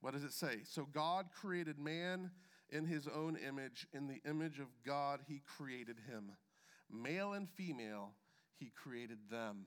What 0.00 0.14
does 0.14 0.24
it 0.24 0.32
say? 0.32 0.60
So 0.64 0.86
God 0.90 1.26
created 1.40 1.78
man 1.78 2.30
in 2.70 2.84
his 2.84 3.06
own 3.06 3.36
image. 3.36 3.86
In 3.92 4.08
the 4.08 4.20
image 4.28 4.58
of 4.58 4.66
God, 4.84 5.20
he 5.28 5.42
created 5.46 5.98
him. 6.08 6.32
Male 6.90 7.34
and 7.34 7.48
female, 7.48 8.12
he 8.58 8.72
created 8.74 9.18
them. 9.30 9.66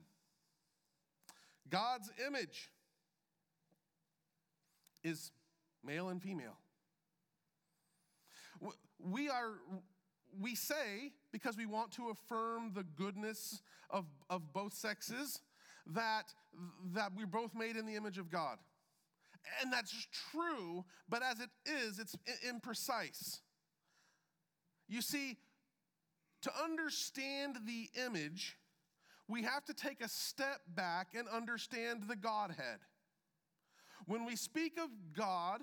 God's 1.70 2.10
image 2.26 2.70
is 5.02 5.32
male 5.82 6.08
and 6.08 6.20
female. 6.20 6.58
We 8.98 9.28
are, 9.28 9.52
we 10.40 10.54
say, 10.54 11.12
because 11.32 11.56
we 11.56 11.66
want 11.66 11.92
to 11.92 12.10
affirm 12.10 12.72
the 12.74 12.82
goodness 12.82 13.62
of, 13.90 14.04
of 14.30 14.52
both 14.52 14.74
sexes, 14.74 15.40
that, 15.86 16.32
that 16.94 17.12
we're 17.16 17.26
both 17.26 17.54
made 17.54 17.76
in 17.76 17.86
the 17.86 17.96
image 17.96 18.18
of 18.18 18.30
God. 18.30 18.58
And 19.60 19.72
that's 19.72 19.94
true, 20.32 20.84
but 21.08 21.22
as 21.22 21.40
it 21.40 21.50
is, 21.66 21.98
it's 21.98 22.16
imprecise. 22.46 23.40
You 24.88 25.02
see, 25.02 25.36
to 26.42 26.50
understand 26.62 27.58
the 27.66 27.88
image, 28.06 28.56
we 29.28 29.42
have 29.42 29.64
to 29.66 29.74
take 29.74 30.02
a 30.02 30.08
step 30.08 30.60
back 30.74 31.08
and 31.16 31.28
understand 31.28 32.04
the 32.08 32.16
Godhead. 32.16 32.78
When 34.06 34.24
we 34.24 34.36
speak 34.36 34.78
of 34.78 34.90
God, 35.16 35.60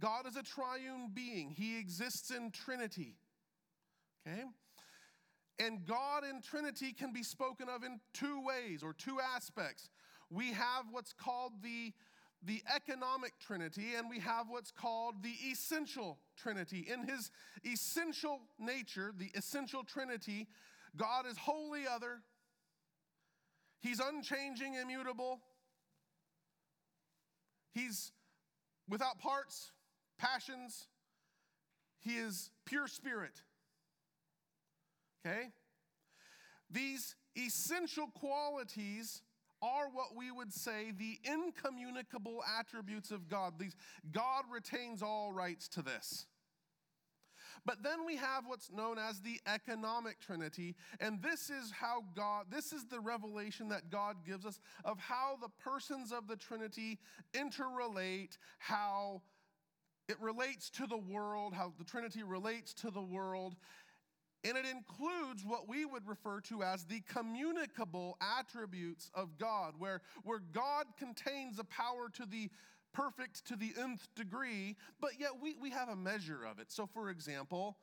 God 0.00 0.26
is 0.26 0.36
a 0.36 0.42
triune 0.42 1.10
being, 1.12 1.50
He 1.50 1.78
exists 1.78 2.30
in 2.30 2.50
Trinity. 2.50 3.16
Okay? 4.26 4.44
And 5.58 5.86
God 5.86 6.24
in 6.28 6.42
Trinity 6.42 6.92
can 6.92 7.12
be 7.12 7.22
spoken 7.22 7.68
of 7.68 7.84
in 7.84 8.00
two 8.12 8.44
ways 8.44 8.82
or 8.82 8.92
two 8.92 9.18
aspects. 9.20 9.88
We 10.30 10.52
have 10.52 10.86
what's 10.90 11.12
called 11.12 11.52
the, 11.62 11.92
the 12.42 12.60
economic 12.74 13.38
Trinity, 13.38 13.94
and 13.96 14.10
we 14.10 14.18
have 14.18 14.46
what's 14.48 14.72
called 14.72 15.22
the 15.22 15.34
essential 15.50 16.18
Trinity. 16.36 16.86
In 16.92 17.06
his 17.06 17.30
essential 17.64 18.40
nature, 18.58 19.12
the 19.16 19.30
essential 19.36 19.84
Trinity, 19.84 20.48
God 20.96 21.26
is 21.26 21.38
wholly 21.38 21.86
other, 21.86 22.20
He's 23.80 24.00
unchanging, 24.00 24.74
immutable, 24.74 25.40
He's 27.74 28.12
without 28.88 29.18
parts, 29.18 29.72
passions, 30.18 30.88
He 32.00 32.16
is 32.16 32.50
pure 32.64 32.88
spirit. 32.88 33.42
Okay? 35.24 35.48
These 36.70 37.14
essential 37.36 38.06
qualities 38.08 39.22
are 39.62 39.88
what 39.92 40.14
we 40.14 40.30
would 40.30 40.52
say 40.52 40.92
the 40.96 41.18
incommunicable 41.24 42.42
attributes 42.58 43.10
of 43.10 43.28
God. 43.28 43.54
These, 43.58 43.76
God 44.12 44.44
retains 44.52 45.02
all 45.02 45.32
rights 45.32 45.68
to 45.68 45.82
this. 45.82 46.26
But 47.66 47.82
then 47.82 48.04
we 48.04 48.16
have 48.16 48.44
what's 48.46 48.70
known 48.70 48.98
as 48.98 49.20
the 49.20 49.40
economic 49.46 50.20
trinity, 50.20 50.74
and 51.00 51.22
this 51.22 51.48
is 51.48 51.70
how 51.70 52.04
God, 52.14 52.46
this 52.50 52.72
is 52.72 52.84
the 52.84 53.00
revelation 53.00 53.68
that 53.70 53.90
God 53.90 54.16
gives 54.26 54.44
us 54.44 54.60
of 54.84 54.98
how 54.98 55.38
the 55.40 55.48
persons 55.62 56.12
of 56.12 56.28
the 56.28 56.36
trinity 56.36 56.98
interrelate, 57.32 58.36
how 58.58 59.22
it 60.08 60.20
relates 60.20 60.68
to 60.70 60.86
the 60.86 60.98
world, 60.98 61.54
how 61.54 61.72
the 61.78 61.84
trinity 61.84 62.22
relates 62.22 62.74
to 62.74 62.90
the 62.90 63.00
world, 63.00 63.56
and 64.44 64.58
it 64.58 64.66
includes 64.66 65.42
what 65.44 65.68
we 65.68 65.84
would 65.86 66.06
refer 66.06 66.40
to 66.42 66.62
as 66.62 66.84
the 66.84 67.00
communicable 67.00 68.18
attributes 68.38 69.10
of 69.14 69.38
God, 69.38 69.74
where, 69.78 70.02
where 70.22 70.40
God 70.52 70.84
contains 70.98 71.58
a 71.58 71.64
power 71.64 72.08
to 72.14 72.26
the 72.26 72.50
perfect 72.92 73.46
to 73.48 73.56
the 73.56 73.72
nth 73.78 74.06
degree, 74.14 74.76
but 75.00 75.12
yet 75.18 75.30
we, 75.42 75.56
we 75.60 75.70
have 75.70 75.88
a 75.88 75.96
measure 75.96 76.44
of 76.48 76.58
it. 76.58 76.70
So, 76.70 76.86
for 76.86 77.10
example, 77.10 77.76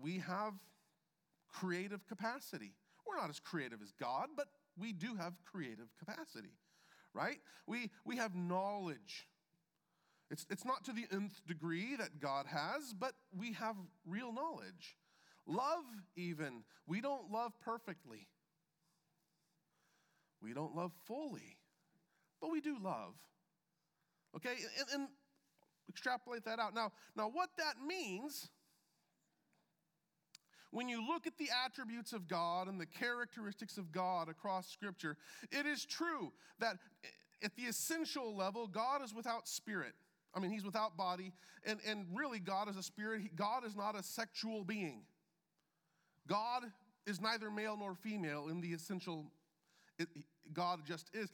we 0.00 0.18
have 0.18 0.52
creative 1.48 2.06
capacity. 2.06 2.72
We're 3.06 3.16
not 3.16 3.30
as 3.30 3.40
creative 3.40 3.80
as 3.82 3.92
God, 3.92 4.28
but 4.36 4.48
we 4.78 4.92
do 4.92 5.14
have 5.16 5.32
creative 5.50 5.88
capacity, 5.98 6.52
right? 7.14 7.38
We, 7.66 7.90
we 8.04 8.16
have 8.16 8.34
knowledge. 8.34 9.28
It's, 10.30 10.46
it's 10.50 10.64
not 10.64 10.84
to 10.84 10.92
the 10.92 11.06
nth 11.12 11.46
degree 11.46 11.96
that 11.96 12.20
God 12.20 12.46
has, 12.46 12.92
but 12.92 13.12
we 13.38 13.52
have 13.52 13.76
real 14.06 14.32
knowledge. 14.32 14.96
Love, 15.46 15.84
even. 16.16 16.64
We 16.86 17.00
don't 17.00 17.30
love 17.30 17.52
perfectly, 17.64 18.26
we 20.42 20.52
don't 20.52 20.74
love 20.74 20.92
fully, 21.06 21.58
but 22.40 22.50
we 22.50 22.60
do 22.60 22.76
love. 22.82 23.14
Okay, 24.36 24.54
and, 24.80 25.00
and 25.02 25.08
extrapolate 25.88 26.44
that 26.44 26.58
out. 26.58 26.74
Now, 26.74 26.92
now, 27.16 27.28
what 27.28 27.50
that 27.58 27.74
means 27.86 28.48
when 30.74 30.88
you 30.88 31.06
look 31.06 31.28
at 31.28 31.38
the 31.38 31.48
attributes 31.64 32.12
of 32.12 32.26
God 32.26 32.66
and 32.66 32.80
the 32.80 32.86
characteristics 32.86 33.78
of 33.78 33.92
God 33.92 34.28
across 34.28 34.68
Scripture, 34.68 35.16
it 35.52 35.66
is 35.66 35.84
true 35.84 36.32
that 36.58 36.78
at 37.44 37.54
the 37.54 37.62
essential 37.62 38.34
level, 38.34 38.66
God 38.66 39.00
is 39.04 39.14
without 39.14 39.46
spirit. 39.46 39.92
I 40.34 40.40
mean, 40.40 40.50
he's 40.50 40.64
without 40.64 40.96
body, 40.96 41.32
and, 41.64 41.78
and 41.86 42.06
really, 42.12 42.40
God 42.40 42.68
is 42.68 42.76
a 42.76 42.82
spirit. 42.82 43.36
God 43.36 43.64
is 43.64 43.76
not 43.76 43.96
a 43.96 44.02
sexual 44.02 44.64
being. 44.64 45.02
God 46.28 46.64
is 47.06 47.20
neither 47.20 47.50
male 47.50 47.76
nor 47.78 47.94
female 47.94 48.48
in 48.48 48.60
the 48.60 48.68
essential, 48.68 49.26
it, 49.98 50.08
God 50.52 50.80
just 50.86 51.10
is. 51.14 51.30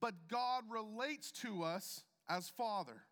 But 0.00 0.14
God 0.30 0.64
relates 0.70 1.30
to 1.42 1.62
us 1.62 2.02
as 2.28 2.48
Father. 2.48 3.02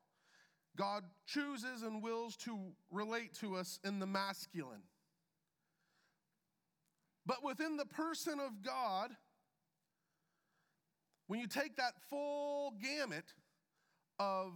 God 0.76 1.04
chooses 1.26 1.82
and 1.82 2.02
wills 2.02 2.36
to 2.38 2.58
relate 2.90 3.34
to 3.40 3.56
us 3.56 3.78
in 3.84 3.98
the 3.98 4.06
masculine. 4.06 4.82
But 7.26 7.44
within 7.44 7.76
the 7.76 7.84
person 7.84 8.40
of 8.40 8.62
God, 8.62 9.10
when 11.26 11.40
you 11.40 11.46
take 11.46 11.76
that 11.76 11.92
full 12.08 12.72
gamut 12.82 13.24
of 14.18 14.52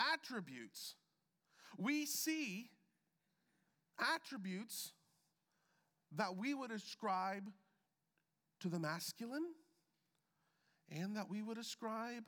attributes, 0.00 0.94
we 1.76 2.06
see 2.06 2.70
attributes 4.14 4.92
that 6.16 6.36
we 6.36 6.54
would 6.54 6.70
ascribe 6.70 7.50
to 8.60 8.68
the 8.68 8.78
masculine 8.78 9.46
and 10.90 11.16
that 11.16 11.28
we 11.28 11.42
would 11.42 11.58
ascribe 11.58 12.24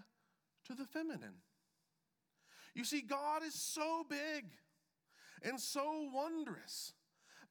to 0.67 0.75
the 0.75 0.85
feminine. 0.85 1.37
You 2.75 2.85
see, 2.85 3.01
God 3.01 3.43
is 3.43 3.55
so 3.55 4.05
big 4.09 4.45
and 5.43 5.59
so 5.59 6.09
wondrous 6.13 6.93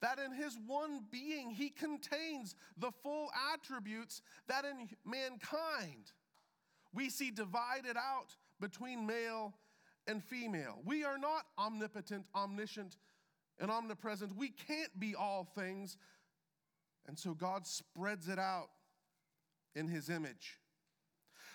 that 0.02 0.20
in 0.20 0.32
his 0.32 0.58
one 0.66 1.02
being, 1.12 1.52
he 1.52 1.70
contains 1.70 2.56
the 2.78 2.92
full 3.04 3.30
attributes 3.54 4.22
that 4.48 4.64
in 4.64 4.88
mankind 5.06 6.14
we 6.94 7.10
see 7.10 7.32
divided 7.32 7.98
out 7.98 8.36
between 8.60 9.06
male 9.06 9.54
and 10.08 10.24
female. 10.24 10.80
We 10.86 11.04
are 11.04 11.18
not 11.18 11.46
omnipotent, 11.58 12.26
omniscient, 12.34 12.98
and 13.60 13.70
omnipresent. 13.70 14.36
We 14.36 14.50
can't 14.50 14.98
be 15.00 15.16
all 15.16 15.48
things 15.56 15.98
and 17.10 17.18
so 17.18 17.34
God 17.34 17.66
spreads 17.66 18.30
it 18.30 18.38
out 18.38 18.70
in 19.76 19.88
his 19.88 20.10
image. 20.10 20.60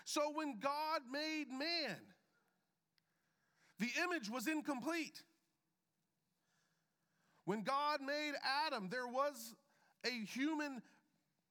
So 0.05 0.33
when 0.35 0.59
God 0.59 1.03
made 1.11 1.45
man, 1.49 1.97
the 3.79 3.89
image 4.03 4.29
was 4.29 4.49
incomplete. 4.49 5.23
When 7.45 7.63
God 7.63 8.01
made 8.05 8.33
Adam, 8.67 8.89
there 8.91 9.07
was 9.07 9.55
a 10.05 10.11
human 10.11 10.83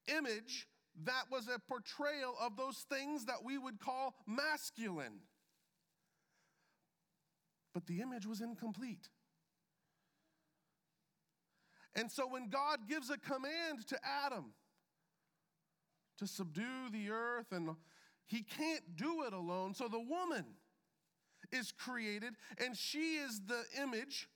image 0.10 0.68
that 1.06 1.24
was 1.32 1.48
a 1.48 1.60
portrayal 1.60 2.36
of 2.42 2.58
those 2.58 2.86
things 2.90 3.24
that 3.26 3.46
we 3.46 3.58
would 3.58 3.80
call 3.80 4.16
masculine. 4.28 5.22
But 7.74 7.88
the 7.88 8.02
image 8.02 8.26
was 8.26 8.42
incomplete. 8.42 9.08
And 11.96 12.12
so 12.12 12.28
when 12.28 12.50
God 12.50 12.88
gives 12.88 13.10
a 13.10 13.18
command 13.18 13.88
to 13.88 14.00
Adam 14.26 14.54
to 16.18 16.28
subdue 16.28 16.90
the 16.92 17.10
earth, 17.12 17.52
and 17.52 17.70
he 18.26 18.42
can't 18.42 18.96
do 18.96 19.24
it 19.24 19.34
alone, 19.34 19.74
so 19.74 19.88
the 19.88 20.00
woman 20.00 20.46
is 21.52 21.72
created, 21.72 22.34
and 22.58 22.76
she 22.76 23.16
is 23.16 23.42
the 23.46 23.64
image 23.82 24.28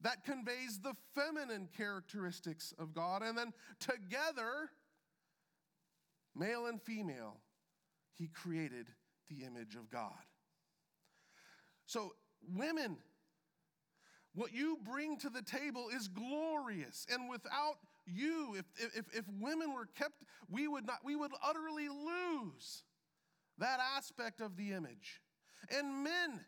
that 0.00 0.24
conveys 0.24 0.80
the 0.80 0.94
feminine 1.14 1.68
characteristics 1.76 2.72
of 2.78 2.94
God. 2.94 3.22
And 3.22 3.36
then 3.36 3.52
together, 3.80 4.70
male 6.34 6.66
and 6.66 6.80
female, 6.80 7.40
he 8.12 8.28
created 8.28 8.88
the 9.28 9.44
image 9.44 9.76
of 9.76 9.90
God. 9.90 10.12
So, 11.86 12.14
women 12.48 12.98
what 14.34 14.52
you 14.52 14.78
bring 14.82 15.16
to 15.18 15.30
the 15.30 15.42
table 15.42 15.88
is 15.94 16.08
glorious 16.08 17.06
and 17.12 17.28
without 17.28 17.76
you, 18.06 18.56
if, 18.58 18.64
if, 18.96 19.06
if 19.16 19.24
women 19.40 19.72
were 19.72 19.88
kept, 19.96 20.24
we 20.50 20.68
would 20.68 20.86
not, 20.86 20.98
we 21.04 21.16
would 21.16 21.32
utterly 21.42 21.88
lose 21.88 22.82
that 23.58 23.80
aspect 23.96 24.40
of 24.40 24.56
the 24.56 24.72
image. 24.72 25.22
And 25.70 26.04
men, 26.04 26.40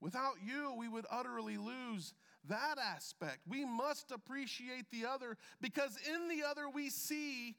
without 0.00 0.34
you, 0.44 0.74
we 0.76 0.88
would 0.88 1.06
utterly 1.10 1.56
lose 1.56 2.14
that 2.48 2.76
aspect. 2.78 3.38
We 3.48 3.64
must 3.64 4.12
appreciate 4.12 4.90
the 4.90 5.06
other 5.06 5.36
because 5.60 5.98
in 6.06 6.28
the 6.28 6.44
other 6.46 6.68
we 6.68 6.90
see 6.90 7.56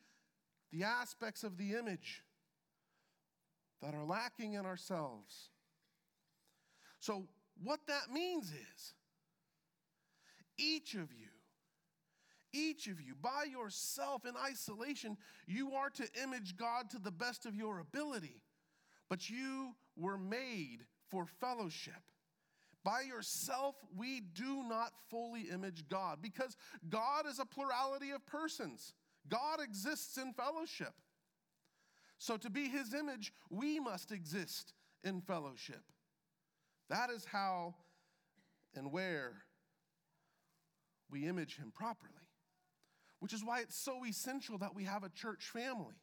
the 0.71 0.83
aspects 0.83 1.43
of 1.43 1.57
the 1.57 1.73
image 1.73 2.23
that 3.81 3.93
are 3.93 4.05
lacking 4.05 4.53
in 4.53 4.65
ourselves. 4.65 5.49
So, 6.99 7.27
what 7.61 7.79
that 7.87 8.11
means 8.11 8.51
is 8.51 8.93
each 10.57 10.93
of 10.93 11.11
you, 11.13 11.29
each 12.53 12.87
of 12.87 13.01
you, 13.01 13.15
by 13.19 13.45
yourself 13.49 14.25
in 14.25 14.33
isolation, 14.37 15.17
you 15.47 15.73
are 15.73 15.89
to 15.91 16.07
image 16.21 16.55
God 16.55 16.89
to 16.91 16.99
the 16.99 17.11
best 17.11 17.45
of 17.45 17.55
your 17.55 17.79
ability. 17.79 18.41
But 19.09 19.29
you 19.29 19.75
were 19.95 20.17
made 20.17 20.85
for 21.09 21.25
fellowship. 21.25 22.01
By 22.83 23.01
yourself, 23.01 23.75
we 23.95 24.19
do 24.19 24.63
not 24.63 24.91
fully 25.09 25.43
image 25.43 25.87
God 25.87 26.19
because 26.21 26.57
God 26.89 27.25
is 27.27 27.39
a 27.39 27.45
plurality 27.45 28.11
of 28.11 28.25
persons. 28.25 28.93
God 29.29 29.61
exists 29.61 30.17
in 30.17 30.33
fellowship. 30.33 30.93
So, 32.17 32.37
to 32.37 32.49
be 32.49 32.67
his 32.67 32.93
image, 32.93 33.33
we 33.49 33.79
must 33.79 34.11
exist 34.11 34.73
in 35.03 35.21
fellowship. 35.21 35.83
That 36.93 37.09
is 37.09 37.25
how 37.25 37.73
and 38.75 38.91
where 38.91 39.33
we 41.09 41.25
image 41.25 41.57
him 41.57 41.71
properly. 41.73 42.13
Which 43.19 43.33
is 43.33 43.43
why 43.43 43.61
it's 43.61 43.75
so 43.75 44.05
essential 44.05 44.59
that 44.59 44.75
we 44.75 44.83
have 44.83 45.03
a 45.03 45.09
church 45.09 45.45
family 45.45 45.95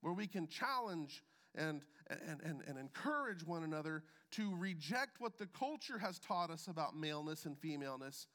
where 0.00 0.14
we 0.14 0.28
can 0.28 0.48
challenge 0.48 1.22
and, 1.54 1.82
and, 2.08 2.40
and, 2.42 2.62
and 2.66 2.78
encourage 2.78 3.44
one 3.44 3.64
another 3.64 4.02
to 4.30 4.56
reject 4.56 5.20
what 5.20 5.36
the 5.36 5.46
culture 5.46 5.98
has 5.98 6.18
taught 6.18 6.48
us 6.48 6.68
about 6.68 6.96
maleness 6.96 7.44
and 7.44 7.58
femaleness 7.58 8.28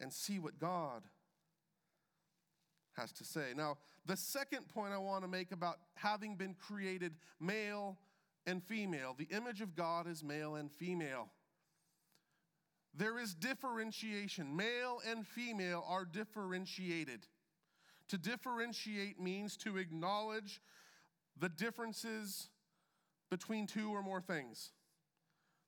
and 0.00 0.10
see 0.10 0.38
what 0.38 0.58
God 0.58 1.02
has 2.96 3.12
to 3.12 3.24
say. 3.24 3.52
Now, 3.54 3.76
the 4.06 4.16
second 4.16 4.66
point 4.68 4.94
I 4.94 4.98
want 4.98 5.24
to 5.24 5.28
make 5.28 5.52
about 5.52 5.76
having 5.94 6.36
been 6.36 6.54
created 6.54 7.16
male 7.38 7.98
and 8.46 8.62
female 8.62 9.14
the 9.16 9.28
image 9.34 9.60
of 9.60 9.74
God 9.74 10.06
is 10.06 10.22
male 10.22 10.54
and 10.56 10.70
female. 10.70 11.28
There 12.96 13.18
is 13.18 13.34
differentiation. 13.34 14.54
Male 14.56 15.00
and 15.08 15.26
female 15.26 15.84
are 15.88 16.04
differentiated. 16.04 17.26
To 18.08 18.18
differentiate 18.18 19.20
means 19.20 19.56
to 19.58 19.78
acknowledge 19.78 20.60
the 21.36 21.48
differences 21.48 22.50
between 23.30 23.66
two 23.66 23.90
or 23.90 24.02
more 24.02 24.20
things, 24.20 24.70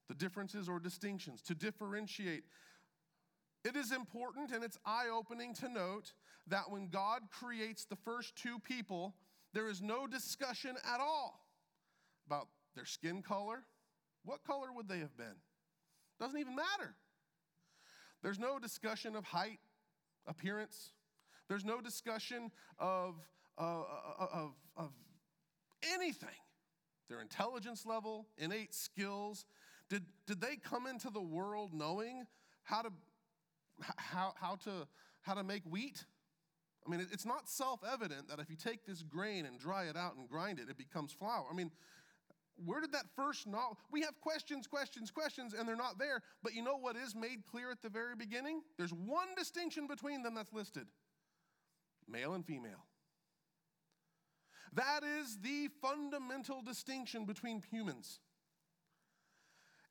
the 0.08 0.14
differences 0.14 0.68
or 0.68 0.78
distinctions, 0.78 1.42
to 1.42 1.54
differentiate. 1.54 2.44
It 3.64 3.74
is 3.74 3.90
important 3.90 4.52
and 4.52 4.62
it's 4.62 4.78
eye 4.86 5.08
opening 5.12 5.52
to 5.54 5.68
note 5.68 6.12
that 6.46 6.70
when 6.70 6.88
God 6.88 7.22
creates 7.32 7.84
the 7.84 7.96
first 7.96 8.36
two 8.36 8.60
people, 8.60 9.16
there 9.52 9.68
is 9.68 9.82
no 9.82 10.06
discussion 10.06 10.76
at 10.84 11.00
all 11.00 11.48
about 12.26 12.46
their 12.76 12.84
skin 12.84 13.22
color. 13.22 13.64
What 14.24 14.44
color 14.44 14.68
would 14.72 14.88
they 14.88 14.98
have 14.98 15.16
been? 15.16 15.34
Doesn't 16.20 16.38
even 16.38 16.54
matter. 16.54 16.94
There's 18.22 18.38
no 18.38 18.58
discussion 18.58 19.16
of 19.16 19.24
height, 19.24 19.58
appearance. 20.26 20.92
There's 21.48 21.64
no 21.64 21.80
discussion 21.80 22.50
of, 22.78 23.16
uh, 23.58 23.80
uh 23.80 24.26
of, 24.32 24.52
of 24.76 24.90
anything. 25.94 26.28
Their 27.08 27.20
intelligence 27.20 27.86
level, 27.86 28.26
innate 28.36 28.74
skills. 28.74 29.46
Did, 29.88 30.04
did 30.26 30.40
they 30.40 30.56
come 30.56 30.86
into 30.86 31.10
the 31.10 31.20
world 31.20 31.72
knowing 31.72 32.26
how 32.64 32.82
to, 32.82 32.90
how, 33.96 34.34
how 34.40 34.56
to, 34.64 34.88
how 35.22 35.34
to 35.34 35.44
make 35.44 35.62
wheat? 35.64 36.04
I 36.86 36.90
mean, 36.90 37.06
it's 37.12 37.26
not 37.26 37.48
self 37.48 37.80
evident 37.88 38.28
that 38.28 38.38
if 38.38 38.48
you 38.50 38.56
take 38.56 38.86
this 38.86 39.02
grain 39.02 39.46
and 39.46 39.58
dry 39.58 39.84
it 39.84 39.96
out 39.96 40.16
and 40.16 40.28
grind 40.28 40.58
it, 40.58 40.68
it 40.68 40.78
becomes 40.78 41.12
flour. 41.12 41.44
I 41.50 41.54
mean, 41.54 41.70
where 42.64 42.80
did 42.80 42.92
that 42.92 43.06
first 43.14 43.46
knowledge? 43.46 43.78
We 43.90 44.02
have 44.02 44.20
questions, 44.20 44.66
questions, 44.66 45.10
questions, 45.10 45.54
and 45.54 45.68
they're 45.68 45.76
not 45.76 45.98
there. 45.98 46.22
But 46.42 46.54
you 46.54 46.62
know 46.62 46.76
what 46.76 46.96
is 46.96 47.14
made 47.14 47.44
clear 47.50 47.70
at 47.70 47.82
the 47.82 47.88
very 47.88 48.16
beginning? 48.16 48.62
There's 48.78 48.92
one 48.92 49.28
distinction 49.36 49.86
between 49.86 50.22
them 50.22 50.34
that's 50.34 50.52
listed 50.52 50.86
male 52.08 52.34
and 52.34 52.46
female. 52.46 52.86
That 54.72 55.02
is 55.02 55.38
the 55.42 55.68
fundamental 55.80 56.62
distinction 56.62 57.24
between 57.24 57.62
humans. 57.70 58.20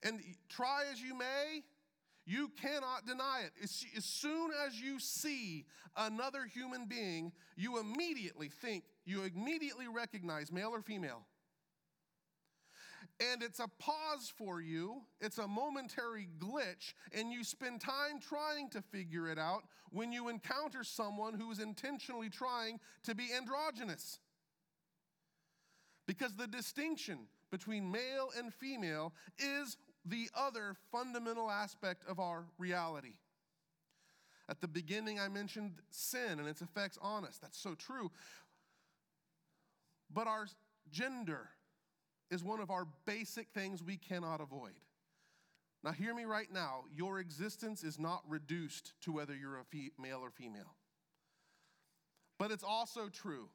And 0.04 0.21
try 0.49 0.84
as 0.91 1.01
you 1.01 1.17
may, 1.17 1.63
you 2.25 2.51
cannot 2.62 3.06
deny 3.06 3.43
it. 3.45 3.51
As 3.63 4.06
soon 4.06 4.51
as 4.65 4.80
you 4.80 4.99
see 4.99 5.65
another 5.97 6.45
human 6.45 6.86
being, 6.86 7.32
you 7.56 7.80
immediately 7.80 8.49
think, 8.49 8.84
you 9.06 9.23
immediately 9.23 9.88
recognize 9.88 10.51
male 10.51 10.69
or 10.69 10.82
female. 10.82 11.25
And 13.19 13.41
it's 13.41 13.60
a 13.60 13.69
pause 13.80 14.34
for 14.38 14.60
you, 14.60 15.01
it's 15.21 15.38
a 15.38 15.47
momentary 15.47 16.28
glitch, 16.38 16.93
and 17.17 17.32
you 17.32 17.45
spend 17.45 17.80
time 17.80 18.19
trying 18.19 18.69
to 18.71 18.82
figure 18.82 19.30
it 19.30 19.39
out 19.39 19.63
when 19.89 20.12
you 20.12 20.28
encounter 20.28 20.84
someone 20.84 21.34
who 21.34 21.49
is 21.49 21.60
intentionally 21.60 22.30
trying 22.30 22.80
to 23.04 23.15
be 23.15 23.28
androgynous. 23.34 24.19
Because 26.08 26.34
the 26.34 26.47
distinction 26.47 27.19
between 27.51 27.89
male 27.89 28.32
and 28.38 28.54
female 28.54 29.13
is 29.39 29.78
the 30.06 30.30
other 30.36 30.75
fundamental 30.91 31.49
aspect 31.49 32.04
of 32.10 32.19
our 32.19 32.45
reality. 32.58 33.13
At 34.49 34.60
the 34.60 34.67
beginning, 34.67 35.19
I 35.19 35.30
mentioned 35.30 35.75
sin 35.89 36.39
and 36.39 36.47
its 36.47 36.62
effects 36.62 36.99
on 37.01 37.23
us. 37.23 37.39
That's 37.41 37.58
so 37.58 37.75
true. 37.75 38.12
But 40.13 40.28
our 40.28 40.47
gender 40.91 41.49
is 42.31 42.43
one 42.43 42.59
of 42.59 42.71
our 42.71 42.88
basic 43.05 43.49
things 43.49 43.83
we 43.83 43.97
cannot 43.97 44.41
avoid. 44.41 44.73
Now, 45.83 45.91
hear 45.91 46.15
me 46.15 46.25
right 46.25 46.51
now. 46.51 46.85
Your 46.95 47.19
existence 47.19 47.83
is 47.83 47.99
not 47.99 48.23
reduced 48.27 48.93
to 49.01 49.11
whether 49.11 49.35
you're 49.35 49.57
a 49.57 50.01
male 50.01 50.19
or 50.21 50.31
female. 50.31 50.75
But 52.39 52.51
it's 52.51 52.63
also 52.63 53.07
true 53.09 53.49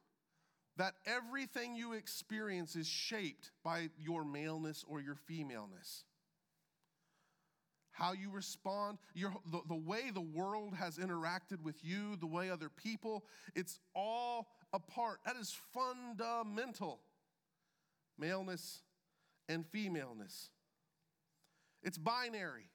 that 0.76 0.94
everything 1.04 1.74
you 1.74 1.92
experience 1.92 2.76
is 2.76 2.86
shaped 2.86 3.50
by 3.64 3.90
your 3.98 4.24
maleness 4.24 4.84
or 4.88 5.00
your 5.00 5.16
femaleness 5.16 6.04
how 8.00 8.12
you 8.12 8.30
respond, 8.30 8.98
your, 9.14 9.32
the, 9.52 9.60
the 9.68 9.74
way 9.74 10.10
the 10.12 10.20
world 10.20 10.74
has 10.74 10.96
interacted 10.96 11.62
with 11.62 11.76
you, 11.84 12.16
the 12.16 12.26
way 12.26 12.50
other 12.50 12.70
people, 12.70 13.24
it's 13.54 13.78
all 13.94 14.48
a 14.72 14.78
part. 14.78 15.20
That 15.26 15.36
is 15.36 15.56
fundamental 15.74 17.00
maleness 18.20 18.82
and 19.48 19.66
femaleness. 19.66 20.50
It's 21.82 21.98
binary. 21.98 22.68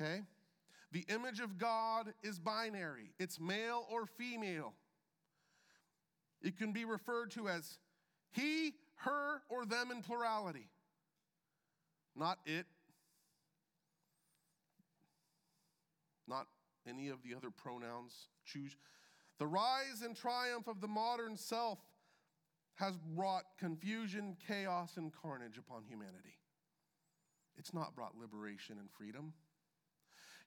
Okay? 0.00 0.22
The 0.92 1.04
image 1.08 1.40
of 1.40 1.58
God 1.58 2.12
is 2.22 2.38
binary, 2.38 3.12
it's 3.18 3.40
male 3.40 3.86
or 3.90 4.06
female. 4.06 4.74
It 6.42 6.58
can 6.58 6.72
be 6.72 6.84
referred 6.84 7.30
to 7.32 7.48
as 7.48 7.78
he, 8.30 8.74
her, 8.96 9.42
or 9.48 9.64
them 9.64 9.90
in 9.90 10.02
plurality, 10.02 10.68
not 12.14 12.38
it, 12.44 12.66
not 16.28 16.46
any 16.88 17.08
of 17.08 17.22
the 17.22 17.34
other 17.34 17.50
pronouns. 17.50 18.28
Choose. 18.44 18.76
The 19.38 19.46
rise 19.46 20.02
and 20.04 20.16
triumph 20.16 20.66
of 20.68 20.80
the 20.80 20.88
modern 20.88 21.36
self 21.36 21.78
has 22.76 22.96
brought 22.96 23.44
confusion, 23.58 24.36
chaos, 24.46 24.96
and 24.96 25.12
carnage 25.12 25.58
upon 25.58 25.84
humanity. 25.88 26.38
It's 27.56 27.74
not 27.74 27.94
brought 27.94 28.16
liberation 28.18 28.76
and 28.78 28.88
freedom. 28.90 29.32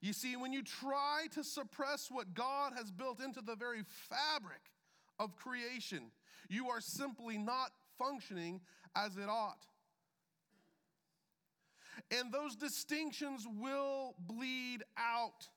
You 0.00 0.12
see, 0.12 0.36
when 0.36 0.52
you 0.52 0.62
try 0.62 1.26
to 1.34 1.44
suppress 1.44 2.08
what 2.10 2.32
God 2.32 2.72
has 2.76 2.90
built 2.90 3.20
into 3.20 3.42
the 3.42 3.56
very 3.56 3.82
fabric 4.08 4.62
of 5.18 5.36
creation, 5.36 6.10
you 6.48 6.68
are 6.68 6.80
simply 6.80 7.36
not 7.36 7.70
functioning 7.98 8.60
as 8.96 9.16
it 9.16 9.28
ought. 9.28 9.66
And 12.10 12.32
those 12.32 12.56
distinctions 12.56 13.46
will 13.46 14.14
bleed 14.18 14.82
out. 14.96 15.48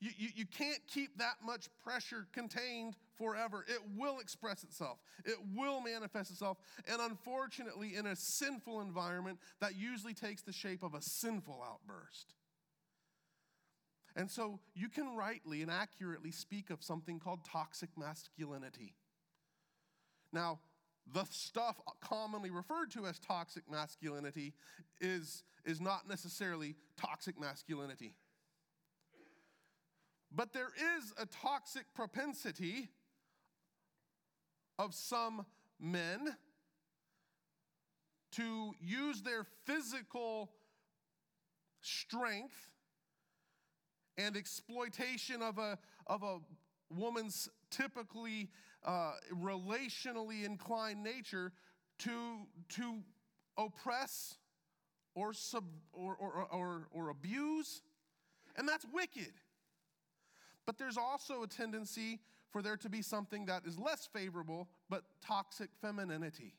You, 0.00 0.10
you, 0.16 0.28
you 0.34 0.46
can't 0.46 0.80
keep 0.88 1.18
that 1.18 1.36
much 1.44 1.68
pressure 1.84 2.26
contained 2.32 2.96
forever. 3.16 3.64
It 3.68 3.80
will 3.96 4.18
express 4.18 4.64
itself, 4.64 4.98
it 5.24 5.36
will 5.54 5.80
manifest 5.80 6.30
itself. 6.30 6.58
And 6.90 7.00
unfortunately, 7.00 7.94
in 7.96 8.06
a 8.06 8.16
sinful 8.16 8.80
environment, 8.80 9.38
that 9.60 9.76
usually 9.76 10.14
takes 10.14 10.42
the 10.42 10.52
shape 10.52 10.82
of 10.82 10.94
a 10.94 11.02
sinful 11.02 11.62
outburst. 11.64 12.34
And 14.16 14.30
so 14.30 14.58
you 14.74 14.88
can 14.88 15.14
rightly 15.16 15.62
and 15.62 15.70
accurately 15.70 16.32
speak 16.32 16.70
of 16.70 16.82
something 16.82 17.20
called 17.20 17.40
toxic 17.44 17.90
masculinity. 17.96 18.94
Now, 20.32 20.60
the 21.12 21.24
stuff 21.30 21.80
commonly 22.00 22.50
referred 22.50 22.90
to 22.92 23.06
as 23.06 23.18
toxic 23.18 23.70
masculinity 23.70 24.54
is, 25.00 25.42
is 25.64 25.80
not 25.80 26.08
necessarily 26.08 26.76
toxic 26.96 27.40
masculinity. 27.40 28.14
But 30.34 30.52
there 30.52 30.70
is 30.96 31.12
a 31.18 31.26
toxic 31.26 31.84
propensity 31.94 32.90
of 34.78 34.94
some 34.94 35.44
men 35.80 36.36
to 38.32 38.72
use 38.80 39.22
their 39.22 39.44
physical 39.66 40.50
strength 41.80 42.70
and 44.16 44.36
exploitation 44.36 45.42
of 45.42 45.58
a, 45.58 45.78
of 46.06 46.22
a 46.22 46.38
woman's 46.90 47.48
typically 47.70 48.50
uh, 48.84 49.12
relationally 49.34 50.44
inclined 50.44 51.02
nature 51.02 51.52
to, 51.98 52.46
to 52.68 52.98
oppress 53.56 54.36
or, 55.14 55.32
sub, 55.32 55.64
or, 55.92 56.14
or, 56.16 56.46
or, 56.52 56.88
or 56.92 57.08
abuse, 57.08 57.82
and 58.56 58.68
that's 58.68 58.86
wicked. 58.92 59.32
But 60.70 60.78
there's 60.78 60.96
also 60.96 61.42
a 61.42 61.48
tendency 61.48 62.20
for 62.52 62.62
there 62.62 62.76
to 62.76 62.88
be 62.88 63.02
something 63.02 63.46
that 63.46 63.66
is 63.66 63.76
less 63.76 64.08
favorable, 64.12 64.68
but 64.88 65.02
toxic 65.20 65.68
femininity. 65.82 66.54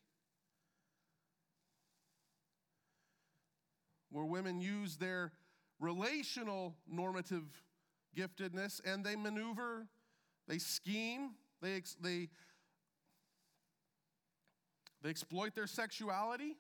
Where 4.10 4.26
women 4.26 4.60
use 4.60 4.98
their 4.98 5.32
relational 5.80 6.76
normative 6.86 7.46
giftedness 8.14 8.82
and 8.84 9.02
they 9.02 9.16
maneuver, 9.16 9.88
they 10.46 10.58
scheme, 10.58 11.30
they, 11.62 11.82
they, 12.02 12.28
they 15.02 15.10
exploit 15.10 15.56
their 15.56 15.68
sexuality. 15.68 16.58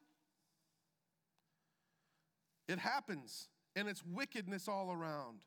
It 2.70 2.80
happens, 2.80 3.50
and 3.76 3.90
it's 3.90 4.06
wickedness 4.06 4.70
all 4.70 4.90
around. 4.90 5.42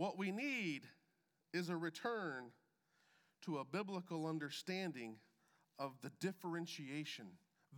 What 0.00 0.16
we 0.16 0.32
need 0.32 0.84
is 1.52 1.68
a 1.68 1.76
return 1.76 2.52
to 3.42 3.58
a 3.58 3.66
biblical 3.66 4.26
understanding 4.26 5.16
of 5.78 5.92
the 6.00 6.10
differentiation, 6.20 7.26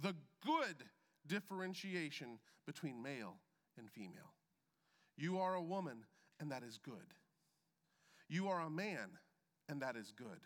the 0.01 0.15
good 0.47 0.85
differentiation 1.27 2.39
between 2.65 3.03
male 3.03 3.39
and 3.77 3.91
female. 3.91 4.35
You 5.17 5.41
are 5.41 5.57
a 5.57 5.63
woman, 5.63 6.05
and 6.39 6.53
that 6.53 6.63
is 6.63 6.79
good. 6.79 7.13
You 8.29 8.47
are 8.47 8.61
a 8.61 8.71
man, 8.71 9.19
and 9.69 9.83
that 9.83 9.97
is 9.97 10.13
good. 10.17 10.45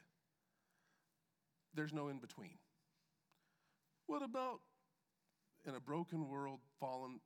There's 1.74 1.92
no 1.92 2.08
in 2.08 2.20
between. 2.20 2.56
What 4.06 4.22
about 4.22 4.60
in 5.66 5.74
a 5.74 5.80
broken 5.80 6.26
world, 6.26 6.60
fallen 6.80 7.20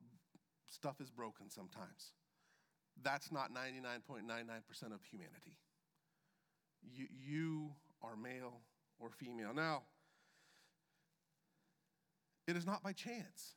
stuff 0.69 1.01
is 1.01 1.09
broken 1.09 1.49
sometimes? 1.51 2.15
That's 3.03 3.33
not 3.33 3.53
99.99% 3.53 4.93
of 4.93 5.05
humanity. 5.05 5.59
You, 6.83 7.07
you 7.11 7.71
are 8.03 8.17
male 8.17 8.61
or 8.99 9.11
female. 9.11 9.53
Now, 9.55 9.83
it 12.47 12.57
is 12.57 12.67
not 12.67 12.83
by 12.83 12.93
chance. 12.93 13.55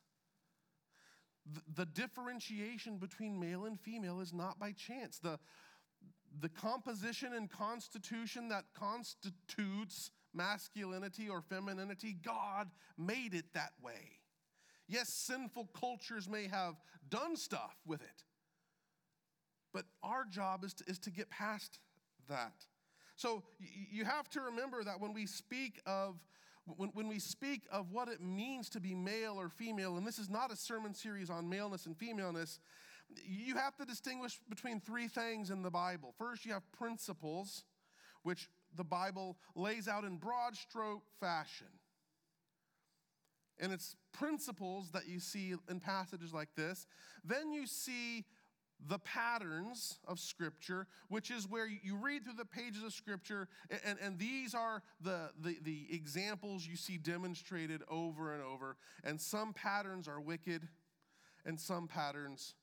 The, 1.52 1.82
the 1.82 1.86
differentiation 1.86 2.98
between 2.98 3.38
male 3.38 3.66
and 3.66 3.78
female 3.78 4.20
is 4.20 4.32
not 4.32 4.58
by 4.58 4.72
chance. 4.72 5.18
The, 5.18 5.38
the 6.40 6.48
composition 6.48 7.34
and 7.34 7.50
constitution 7.50 8.48
that 8.48 8.64
constitutes 8.74 10.10
masculinity 10.32 11.28
or 11.28 11.42
femininity, 11.42 12.16
God 12.24 12.70
made 12.98 13.34
it 13.34 13.52
that 13.54 13.72
way. 13.82 14.18
Yes, 14.88 15.08
sinful 15.08 15.70
cultures 15.78 16.28
may 16.28 16.46
have 16.48 16.74
done 17.08 17.36
stuff 17.36 17.76
with 17.86 18.02
it, 18.02 18.24
but 19.74 19.84
our 20.02 20.24
job 20.24 20.64
is 20.64 20.72
to, 20.74 20.84
is 20.86 20.98
to 21.00 21.10
get 21.10 21.28
past 21.28 21.80
that. 22.28 22.54
So 23.16 23.42
you 23.58 24.04
have 24.04 24.30
to 24.30 24.40
remember 24.40 24.82
that 24.84 25.00
when 25.00 25.12
we 25.12 25.26
speak 25.26 25.80
of 25.84 26.16
when, 26.76 26.88
when 26.94 27.08
we 27.08 27.18
speak 27.18 27.62
of 27.70 27.92
what 27.92 28.08
it 28.08 28.22
means 28.22 28.70
to 28.70 28.80
be 28.80 28.94
male 28.94 29.38
or 29.38 29.50
female, 29.50 29.98
and 29.98 30.06
this 30.06 30.18
is 30.18 30.30
not 30.30 30.50
a 30.50 30.56
sermon 30.56 30.94
series 30.94 31.28
on 31.28 31.46
maleness 31.48 31.84
and 31.84 31.94
femaleness, 31.94 32.58
you 33.22 33.56
have 33.56 33.76
to 33.76 33.84
distinguish 33.84 34.40
between 34.48 34.80
three 34.80 35.08
things 35.08 35.50
in 35.50 35.62
the 35.62 35.70
Bible. 35.70 36.14
First, 36.16 36.46
you 36.46 36.52
have 36.52 36.62
principles, 36.72 37.64
which 38.22 38.48
the 38.74 38.84
Bible 38.84 39.36
lays 39.54 39.88
out 39.88 40.04
in 40.04 40.16
broad 40.16 40.56
stroke 40.56 41.02
fashion. 41.20 41.66
And 43.60 43.72
it's 43.72 43.94
principles 44.12 44.90
that 44.92 45.06
you 45.06 45.20
see 45.20 45.54
in 45.68 45.80
passages 45.80 46.32
like 46.32 46.48
this. 46.56 46.86
Then 47.22 47.52
you 47.52 47.66
see 47.66 48.24
the 48.88 48.98
patterns 48.98 49.98
of 50.06 50.18
Scripture, 50.18 50.86
which 51.08 51.30
is 51.30 51.48
where 51.48 51.66
you 51.66 51.96
read 51.96 52.24
through 52.24 52.34
the 52.34 52.44
pages 52.44 52.82
of 52.82 52.92
Scripture, 52.92 53.48
and, 53.84 53.98
and 54.00 54.18
these 54.18 54.54
are 54.54 54.82
the, 55.00 55.30
the, 55.40 55.56
the 55.62 55.86
examples 55.90 56.66
you 56.66 56.76
see 56.76 56.98
demonstrated 56.98 57.82
over 57.88 58.34
and 58.34 58.42
over. 58.42 58.76
And 59.02 59.20
some 59.20 59.52
patterns 59.52 60.06
are 60.06 60.20
wicked, 60.20 60.68
and 61.44 61.58
some 61.58 61.88
patterns 61.88 62.54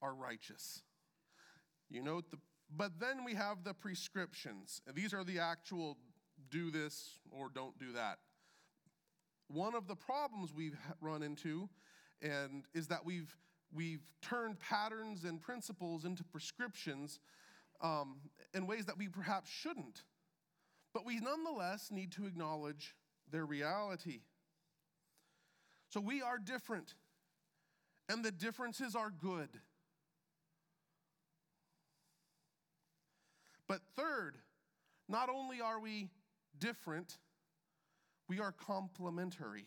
are 0.00 0.14
righteous. 0.14 0.82
You 1.90 2.02
note 2.02 2.30
the, 2.30 2.38
but 2.74 2.98
then 2.98 3.24
we 3.24 3.34
have 3.34 3.64
the 3.64 3.74
prescriptions. 3.74 4.80
These 4.94 5.12
are 5.12 5.24
the 5.24 5.38
actual 5.38 5.98
do 6.50 6.70
this 6.70 7.18
or 7.30 7.48
don't 7.54 7.78
do 7.78 7.92
that. 7.92 8.18
One 9.48 9.74
of 9.74 9.86
the 9.86 9.94
problems 9.94 10.52
we've 10.54 10.76
run 11.00 11.22
into 11.22 11.68
and 12.22 12.64
is 12.74 12.88
that 12.88 13.04
we've 13.04 13.36
we've 13.74 14.02
turned 14.22 14.58
patterns 14.60 15.24
and 15.24 15.40
principles 15.40 16.04
into 16.04 16.24
prescriptions 16.24 17.18
um, 17.80 18.16
in 18.54 18.66
ways 18.66 18.86
that 18.86 18.96
we 18.96 19.08
perhaps 19.08 19.50
shouldn't. 19.50 20.04
But 20.92 21.04
we 21.04 21.18
nonetheless 21.18 21.90
need 21.90 22.12
to 22.12 22.26
acknowledge 22.26 22.94
their 23.30 23.44
reality. 23.44 24.20
So 25.90 26.00
we 26.00 26.22
are 26.22 26.38
different, 26.38 26.94
and 28.08 28.24
the 28.24 28.32
differences 28.32 28.94
are 28.94 29.10
good. 29.10 29.48
But 33.66 33.80
third, 33.96 34.36
not 35.08 35.28
only 35.28 35.60
are 35.60 35.80
we 35.80 36.10
different, 36.58 37.18
we 38.28 38.40
are 38.40 38.52
complementary. 38.52 39.66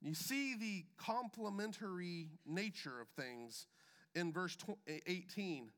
You 0.00 0.14
see 0.14 0.54
the 0.54 0.84
complementary 0.98 2.28
nature 2.46 3.00
of 3.00 3.08
things 3.08 3.66
in 4.14 4.32
verse 4.32 4.56
eh, 4.86 4.98
18. 5.06 5.70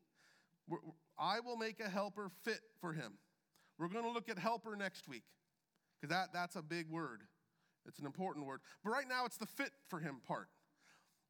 I 1.18 1.40
will 1.40 1.57
make 1.57 1.81
a 1.81 1.88
helper 1.88 2.31
fit 2.42 2.61
for 2.81 2.92
him. 2.92 3.14
We're 3.79 3.88
going 3.88 4.05
to 4.05 4.11
look 4.11 4.29
at 4.29 4.38
helper 4.38 4.74
next 4.76 5.09
week 5.09 5.22
because 6.00 6.14
that, 6.14 6.33
that's 6.33 6.57
a 6.57 6.62
big 6.62 6.90
word. 6.90 7.22
It's 7.87 7.98
an 7.98 8.07
important 8.07 8.46
word. 8.46 8.61
But 8.83 8.90
right 8.90 9.09
now, 9.09 9.26
it's 9.26 9.37
the 9.37 9.46
fit 9.46 9.70
for 9.88 10.00
him 10.00 10.16
part. 10.26 10.48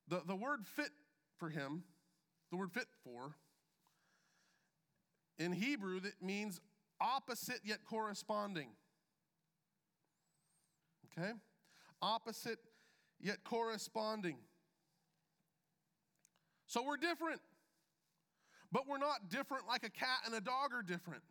The, 0.09 0.23
the 0.27 0.37
word 0.37 0.61
fit 0.65 0.91
for 1.37 1.51
him, 1.51 1.83
the 2.51 2.57
word 2.57 2.73
fit 2.73 2.87
for, 3.05 3.35
in 5.39 5.53
Hebrew, 5.53 6.01
that 6.01 6.23
means 6.23 6.61
opposite 7.01 7.61
yet 7.65 7.81
corresponding. 7.85 8.69
Okay? 11.19 11.33
Opposite 12.01 12.59
yet 13.21 13.45
corresponding. 13.45 14.37
So 16.67 16.83
we're 16.85 16.97
different, 16.97 17.41
but 18.73 18.89
we're 18.89 18.99
not 18.99 19.29
different 19.31 19.67
like 19.69 19.85
a 19.85 19.91
cat 19.91 20.21
and 20.27 20.35
a 20.35 20.41
dog 20.41 20.73
are 20.73 20.83
different. 20.83 21.23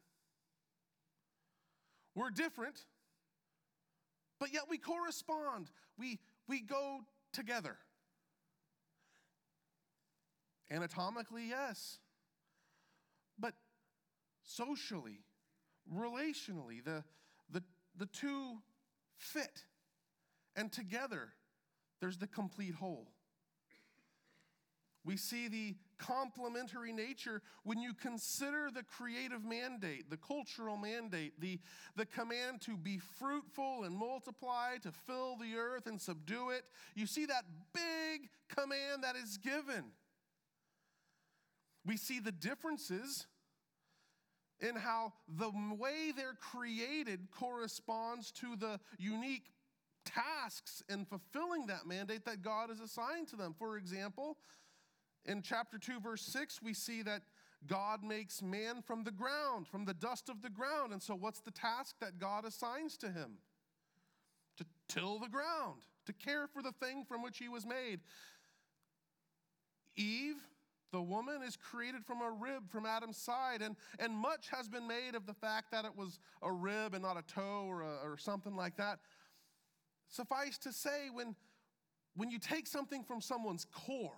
We're 2.15 2.29
different, 2.29 2.79
but 4.39 4.53
yet 4.53 4.63
we 4.69 4.77
correspond. 4.77 5.69
We, 5.99 6.19
we 6.47 6.61
go 6.61 7.01
together. 7.33 7.77
Anatomically, 10.71 11.49
yes. 11.49 11.99
But 13.37 13.53
socially, 14.43 15.19
relationally, 15.93 16.83
the, 16.83 17.03
the, 17.51 17.61
the 17.97 18.05
two 18.07 18.59
fit. 19.17 19.63
And 20.55 20.71
together, 20.71 21.33
there's 21.99 22.17
the 22.17 22.27
complete 22.27 22.75
whole. 22.75 23.07
We 25.05 25.17
see 25.17 25.47
the 25.47 25.75
complementary 25.99 26.91
nature 26.91 27.43
when 27.63 27.79
you 27.79 27.93
consider 27.93 28.69
the 28.73 28.83
creative 28.83 29.45
mandate, 29.45 30.09
the 30.09 30.17
cultural 30.17 30.77
mandate, 30.77 31.39
the, 31.39 31.59
the 31.95 32.07
command 32.07 32.61
to 32.61 32.75
be 32.75 32.97
fruitful 32.97 33.83
and 33.83 33.95
multiply, 33.95 34.77
to 34.81 34.91
fill 34.91 35.37
the 35.37 35.55
earth 35.55 35.85
and 35.85 36.01
subdue 36.01 36.49
it. 36.49 36.63
You 36.95 37.05
see 37.05 37.27
that 37.27 37.45
big 37.71 38.29
command 38.49 39.03
that 39.03 39.15
is 39.15 39.37
given. 39.37 39.85
We 41.85 41.97
see 41.97 42.19
the 42.19 42.31
differences 42.31 43.27
in 44.59 44.75
how 44.75 45.13
the 45.27 45.51
way 45.77 46.13
they're 46.15 46.37
created 46.39 47.27
corresponds 47.29 48.31
to 48.31 48.55
the 48.55 48.79
unique 48.97 49.51
tasks 50.05 50.83
in 50.89 51.05
fulfilling 51.05 51.67
that 51.67 51.85
mandate 51.85 52.25
that 52.25 52.41
God 52.41 52.69
has 52.69 52.79
assigned 52.79 53.27
to 53.29 53.35
them. 53.35 53.55
For 53.57 53.77
example, 53.77 54.37
in 55.25 55.41
chapter 55.41 55.77
2, 55.77 55.99
verse 55.99 56.21
6, 56.21 56.61
we 56.61 56.73
see 56.73 57.01
that 57.01 57.23
God 57.67 58.03
makes 58.03 58.41
man 58.41 58.81
from 58.81 59.03
the 59.03 59.11
ground, 59.11 59.67
from 59.67 59.85
the 59.85 59.93
dust 59.93 60.29
of 60.29 60.41
the 60.41 60.49
ground. 60.49 60.93
And 60.93 61.01
so, 61.01 61.15
what's 61.15 61.39
the 61.39 61.51
task 61.51 61.95
that 61.99 62.19
God 62.19 62.45
assigns 62.45 62.97
to 62.97 63.07
him? 63.07 63.37
To 64.57 64.65
till 64.87 65.19
the 65.19 65.27
ground, 65.27 65.81
to 66.05 66.13
care 66.13 66.47
for 66.47 66.61
the 66.61 66.71
thing 66.71 67.05
from 67.05 67.23
which 67.23 67.39
he 67.39 67.49
was 67.49 67.65
made. 67.65 68.01
Eve, 69.95 70.37
the 70.91 71.01
woman, 71.01 71.41
is 71.41 71.55
created 71.57 72.05
from 72.05 72.21
a 72.21 72.29
rib 72.29 72.69
from 72.69 72.85
Adam's 72.85 73.17
side, 73.17 73.61
and, 73.61 73.75
and 73.99 74.13
much 74.13 74.49
has 74.49 74.67
been 74.67 74.87
made 74.87 75.15
of 75.15 75.25
the 75.25 75.33
fact 75.33 75.71
that 75.71 75.85
it 75.85 75.95
was 75.95 76.19
a 76.41 76.51
rib 76.51 76.93
and 76.93 77.01
not 77.01 77.17
a 77.17 77.23
toe 77.23 77.65
or, 77.67 77.81
a, 77.81 77.95
or 78.03 78.17
something 78.17 78.55
like 78.55 78.77
that. 78.77 78.99
Suffice 80.09 80.57
to 80.59 80.71
say, 80.71 81.09
when, 81.11 81.35
when 82.15 82.29
you 82.29 82.39
take 82.39 82.67
something 82.67 83.03
from 83.03 83.21
someone's 83.21 83.65
core, 83.65 84.11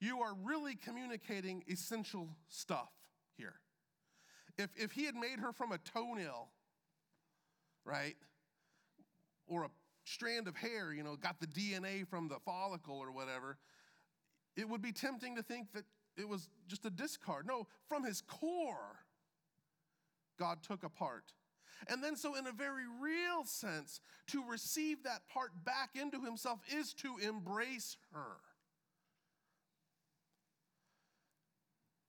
you 0.00 0.20
are 0.20 0.34
really 0.42 0.74
communicating 0.74 1.62
essential 1.68 2.28
stuff 2.48 2.90
here. 3.36 3.54
If, 4.58 4.70
if 4.76 4.92
he 4.92 5.04
had 5.04 5.14
made 5.14 5.38
her 5.40 5.52
from 5.52 5.72
a 5.72 5.78
toenail, 5.78 6.48
right, 7.84 8.16
or 9.46 9.64
a 9.64 9.70
strand 10.04 10.48
of 10.48 10.56
hair, 10.56 10.92
you 10.92 11.02
know, 11.02 11.16
got 11.16 11.40
the 11.40 11.46
DNA 11.46 12.06
from 12.06 12.28
the 12.28 12.38
follicle 12.44 12.98
or 12.98 13.12
whatever, 13.12 13.58
it 14.56 14.68
would 14.68 14.82
be 14.82 14.92
tempting 14.92 15.36
to 15.36 15.42
think 15.42 15.72
that 15.72 15.84
it 16.16 16.28
was 16.28 16.48
just 16.66 16.84
a 16.84 16.90
discard. 16.90 17.46
No, 17.46 17.66
from 17.88 18.04
his 18.04 18.20
core, 18.20 19.04
God 20.38 20.58
took 20.62 20.82
apart 20.82 20.98
part. 20.98 21.32
And 21.88 22.02
then, 22.02 22.16
so 22.16 22.36
in 22.36 22.46
a 22.46 22.52
very 22.52 22.84
real 23.00 23.44
sense, 23.44 24.00
to 24.28 24.44
receive 24.48 25.02
that 25.04 25.28
part 25.28 25.50
back 25.64 25.90
into 25.94 26.20
himself 26.20 26.60
is 26.74 26.92
to 26.94 27.16
embrace 27.18 27.96
her. 28.12 28.36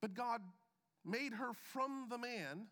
But 0.01 0.13
God 0.13 0.41
made 1.05 1.33
her 1.33 1.53
from 1.71 2.07
the 2.09 2.17
man, 2.17 2.67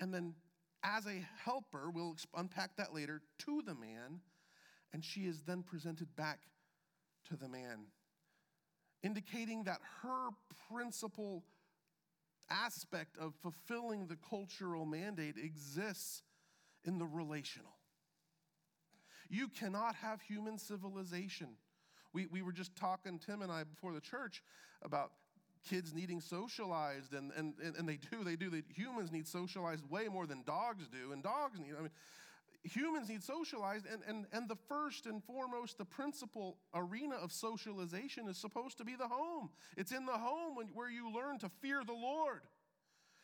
and 0.00 0.14
then 0.14 0.34
as 0.82 1.06
a 1.06 1.26
helper, 1.44 1.90
we'll 1.90 2.16
unpack 2.36 2.76
that 2.76 2.94
later, 2.94 3.22
to 3.38 3.62
the 3.66 3.74
man, 3.74 4.20
and 4.92 5.04
she 5.04 5.22
is 5.22 5.42
then 5.42 5.62
presented 5.62 6.14
back 6.14 6.40
to 7.28 7.36
the 7.36 7.48
man, 7.48 7.86
indicating 9.02 9.64
that 9.64 9.80
her 10.02 10.28
principal 10.70 11.44
aspect 12.50 13.16
of 13.18 13.34
fulfilling 13.42 14.06
the 14.06 14.16
cultural 14.28 14.84
mandate 14.86 15.36
exists 15.36 16.22
in 16.84 16.98
the 16.98 17.06
relational. 17.06 17.76
You 19.28 19.48
cannot 19.48 19.96
have 19.96 20.20
human 20.20 20.58
civilization 20.58 21.56
we, 22.16 22.26
we 22.28 22.40
were 22.40 22.52
just 22.52 22.74
talking, 22.74 23.18
Tim 23.18 23.42
and 23.42 23.52
I, 23.52 23.62
before 23.64 23.92
the 23.92 24.00
church 24.00 24.42
about 24.80 25.12
kids 25.68 25.92
needing 25.92 26.22
socialized, 26.22 27.12
and, 27.12 27.30
and, 27.36 27.52
and 27.60 27.86
they 27.86 27.98
do, 28.10 28.24
they 28.24 28.36
do. 28.36 28.48
The 28.48 28.64
humans 28.74 29.12
need 29.12 29.28
socialized 29.28 29.84
way 29.90 30.08
more 30.08 30.26
than 30.26 30.42
dogs 30.42 30.88
do, 30.88 31.12
and 31.12 31.22
dogs 31.22 31.60
need, 31.60 31.74
I 31.78 31.82
mean, 31.82 31.90
humans 32.66 33.08
need 33.08 33.22
socialized, 33.22 33.86
and, 33.86 34.02
and, 34.08 34.26
and 34.32 34.48
the 34.48 34.56
first 34.68 35.06
and 35.06 35.22
foremost, 35.22 35.78
the 35.78 35.84
principal 35.84 36.58
arena 36.74 37.16
of 37.16 37.32
socialization 37.32 38.28
is 38.28 38.36
supposed 38.36 38.78
to 38.78 38.84
be 38.84 38.96
the 38.96 39.08
home. 39.08 39.50
It's 39.76 39.92
in 39.92 40.06
the 40.06 40.12
home 40.12 40.56
when, 40.56 40.68
where 40.68 40.90
you 40.90 41.12
learn 41.12 41.38
to 41.40 41.48
fear 41.60 41.82
the 41.84 41.92
Lord. 41.92 42.42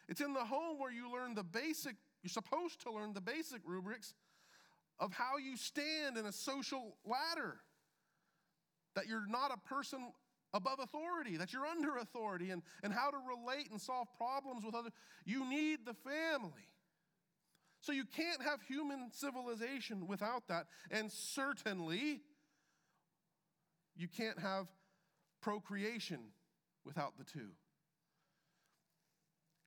It's 0.08 0.20
in 0.20 0.32
the 0.32 0.44
home 0.44 0.78
where 0.78 0.92
you 0.92 1.12
learn 1.12 1.34
the 1.34 1.44
basic, 1.44 1.96
you're 2.22 2.30
supposed 2.30 2.80
to 2.82 2.92
learn 2.92 3.12
the 3.12 3.20
basic 3.20 3.62
rubrics 3.64 4.14
of 4.98 5.12
how 5.12 5.38
you 5.38 5.56
stand 5.56 6.16
in 6.16 6.26
a 6.26 6.32
social 6.32 6.96
ladder 7.04 7.56
that 8.94 9.06
you're 9.06 9.26
not 9.26 9.52
a 9.52 9.68
person 9.68 10.12
above 10.54 10.78
authority, 10.80 11.36
that 11.38 11.52
you're 11.52 11.66
under 11.66 11.96
authority, 11.96 12.50
and, 12.50 12.62
and 12.82 12.92
how 12.92 13.10
to 13.10 13.16
relate 13.16 13.70
and 13.70 13.80
solve 13.80 14.06
problems 14.16 14.64
with 14.64 14.74
others. 14.74 14.92
You 15.24 15.48
need 15.48 15.80
the 15.86 15.94
family. 15.94 16.68
So 17.82 17.90
you 17.92 18.04
can't 18.04 18.40
have 18.40 18.62
human 18.62 19.10
civilization 19.10 20.06
without 20.06 20.46
that. 20.48 20.66
And 20.90 21.10
certainly, 21.10 22.20
you 23.96 24.06
can't 24.06 24.38
have 24.38 24.68
procreation 25.42 26.20
without 26.84 27.18
the 27.18 27.24
two. 27.24 27.50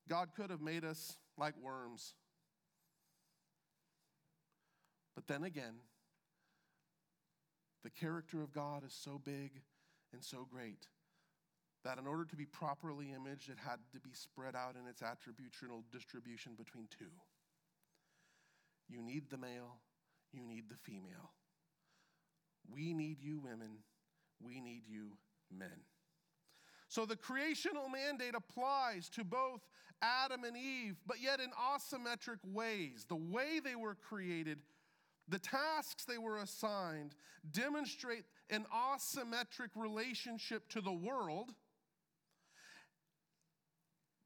God 0.08 0.30
could 0.36 0.50
have 0.50 0.62
made 0.62 0.86
us 0.86 1.18
like 1.38 1.56
worms. 1.62 2.14
But 5.14 5.28
then 5.28 5.44
again, 5.44 5.76
the 7.84 7.90
character 7.90 8.42
of 8.42 8.54
God 8.54 8.86
is 8.86 8.94
so 8.94 9.20
big 9.24 9.62
and 10.14 10.24
so 10.24 10.48
great 10.50 10.88
that 11.84 11.98
in 11.98 12.08
order 12.08 12.24
to 12.24 12.36
be 12.36 12.46
properly 12.46 13.12
imaged, 13.14 13.50
it 13.50 13.58
had 13.64 13.80
to 13.92 14.00
be 14.00 14.14
spread 14.14 14.56
out 14.56 14.76
in 14.82 14.88
its 14.88 15.02
attributional 15.02 15.84
distribution 15.92 16.54
between 16.56 16.88
two. 16.98 17.12
You 18.88 19.02
need 19.02 19.30
the 19.30 19.38
male, 19.38 19.80
you 20.32 20.46
need 20.46 20.70
the 20.70 20.76
female. 20.76 21.32
We 22.72 22.94
need 22.94 23.22
you, 23.22 23.40
women. 23.40 23.78
We 24.42 24.60
need 24.60 24.84
you, 24.88 25.18
men. 25.52 25.84
So 26.88 27.06
the 27.06 27.16
creational 27.16 27.90
mandate 27.90 28.36
applies 28.36 29.10
to 29.10 29.24
both 29.24 29.62
Adam 30.02 30.44
and 30.44 30.58
Eve, 30.58 30.96
but 31.06 31.22
yet 31.22 31.40
in 31.40 31.50
asymmetric 31.52 32.40
ways. 32.44 33.06
The 33.08 33.16
way 33.16 33.60
they 33.64 33.76
were 33.76 33.96
created 33.96 34.60
the 35.28 35.40
tasks 35.40 36.06
they 36.06 36.18
were 36.18 36.38
assigned 36.38 37.16
demonstrate 37.52 38.26
an 38.50 38.66
asymmetric 38.74 39.70
relationship 39.76 40.68
to 40.70 40.82
the 40.82 40.94
world, 40.94 41.54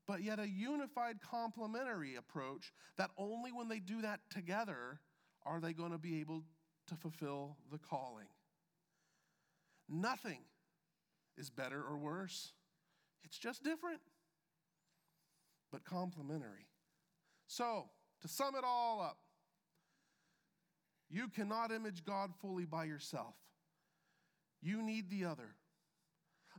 but 0.09 0.23
yet 0.23 0.39
a 0.39 0.47
unified 0.49 1.17
complementary 1.21 2.15
approach 2.15 2.73
that 2.97 3.11
only 3.15 3.51
when 3.51 3.67
they 3.69 3.77
do 3.77 4.01
that 4.01 4.19
together 4.31 4.99
are 5.45 5.59
they 5.59 5.71
going 5.71 5.91
to 5.91 5.99
be 5.99 6.19
able 6.19 6.41
to 6.87 6.95
fulfill 6.95 7.57
the 7.71 7.77
calling. 7.77 8.25
Nothing 9.87 10.39
is 11.37 11.51
better 11.51 11.79
or 11.79 11.95
worse, 11.95 12.53
it's 13.23 13.37
just 13.37 13.63
different, 13.63 13.99
but 15.71 15.85
complementary. 15.85 16.65
So, 17.45 17.91
to 18.23 18.27
sum 18.27 18.55
it 18.55 18.63
all 18.65 18.99
up, 19.01 19.19
you 21.07 21.27
cannot 21.27 21.71
image 21.71 22.03
God 22.03 22.31
fully 22.41 22.65
by 22.65 22.85
yourself. 22.85 23.35
You 24.59 24.81
need 24.81 25.11
the 25.11 25.25
other. 25.25 25.53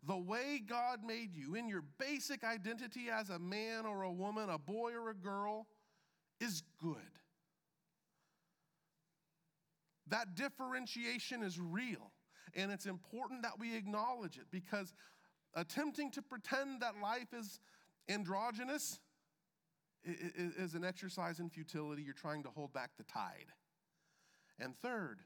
The 0.07 0.17
way 0.17 0.63
God 0.67 1.01
made 1.05 1.35
you 1.35 1.55
in 1.55 1.69
your 1.69 1.85
basic 1.99 2.43
identity 2.43 3.09
as 3.13 3.31
a 3.31 3.39
man 3.39 3.85
or 3.85 4.03
a 4.03 4.13
woman, 4.13 4.49
a 4.49 4.59
boy 4.59 4.93
or 4.93 5.11
a 5.11 5.15
girl, 5.15 5.67
is 6.41 6.63
good. 6.81 6.97
That 10.09 10.35
differentiation 10.35 11.43
is 11.43 11.61
real, 11.61 12.11
and 12.55 12.73
it's 12.73 12.87
important 12.87 13.43
that 13.43 13.59
we 13.59 13.77
acknowledge 13.77 14.39
it 14.39 14.47
because 14.51 14.95
attempting 15.55 16.11
to 16.13 16.23
pretend 16.23 16.81
that 16.81 16.95
life 17.03 17.33
is 17.33 17.61
androgynous 18.09 18.99
is 20.03 20.75
an 20.75 20.85
exercise 20.85 21.41
in 21.41 21.51
futility. 21.51 22.03
You're 22.03 22.15
trying 22.15 22.43
to 22.45 22.49
hold 22.49 22.73
back 22.73 22.91
the 22.97 23.05
tide. 23.05 23.53
And 24.59 24.75
third, 24.79 25.21